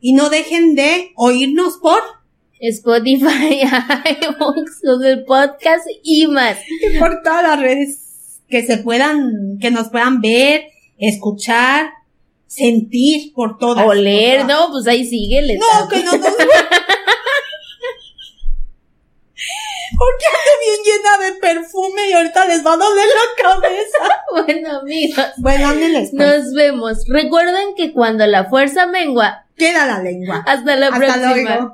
Y 0.00 0.12
no 0.12 0.28
dejen 0.30 0.74
de 0.74 1.10
oírnos 1.16 1.78
por 1.78 2.00
Spotify, 2.60 3.60
iVoox, 4.22 4.80
Google 4.82 5.18
Podcast 5.26 5.86
y 6.02 6.26
más. 6.26 6.56
por 6.98 7.22
todas 7.22 7.42
las 7.42 7.60
redes 7.60 8.40
que 8.48 8.64
se 8.64 8.78
puedan, 8.78 9.58
que 9.60 9.70
nos 9.70 9.88
puedan 9.88 10.20
ver, 10.20 10.68
escuchar, 10.98 11.90
sentir 12.46 13.32
por 13.34 13.58
todas. 13.58 13.84
Oler, 13.84 14.40
por 14.40 14.46
todas. 14.48 14.60
no, 14.68 14.72
pues 14.72 14.86
ahí 14.86 15.04
síguele. 15.04 15.58
No, 15.58 15.88
que 15.88 16.02
no 16.02 16.12
nos. 16.12 16.26
¿Por 19.98 20.08
qué 20.18 20.26
ando 20.26 20.52
bien 20.64 20.80
llena 20.84 21.26
de 21.26 21.40
perfume 21.40 22.08
y 22.10 22.12
ahorita 22.12 22.44
les 22.46 22.66
va 22.66 22.72
a 22.74 22.76
doler 22.76 23.06
la 23.06 23.42
cabeza. 23.42 24.22
bueno, 24.44 24.80
amigos. 24.80 25.24
Bueno, 25.38 25.68
ándenles. 25.68 26.10
pues. 26.14 26.44
Nos 26.44 26.52
vemos. 26.54 27.04
Recuerden 27.08 27.74
que 27.76 27.92
cuando 27.92 28.26
la 28.26 28.44
fuerza 28.46 28.86
mengua, 28.86 29.44
Queda 29.56 29.86
la 29.86 30.02
lengua. 30.02 30.42
hasta 30.46 30.76
la 30.76 30.88
Hasta 30.88 30.98
próxima. 30.98 31.34
luego. 31.34 31.64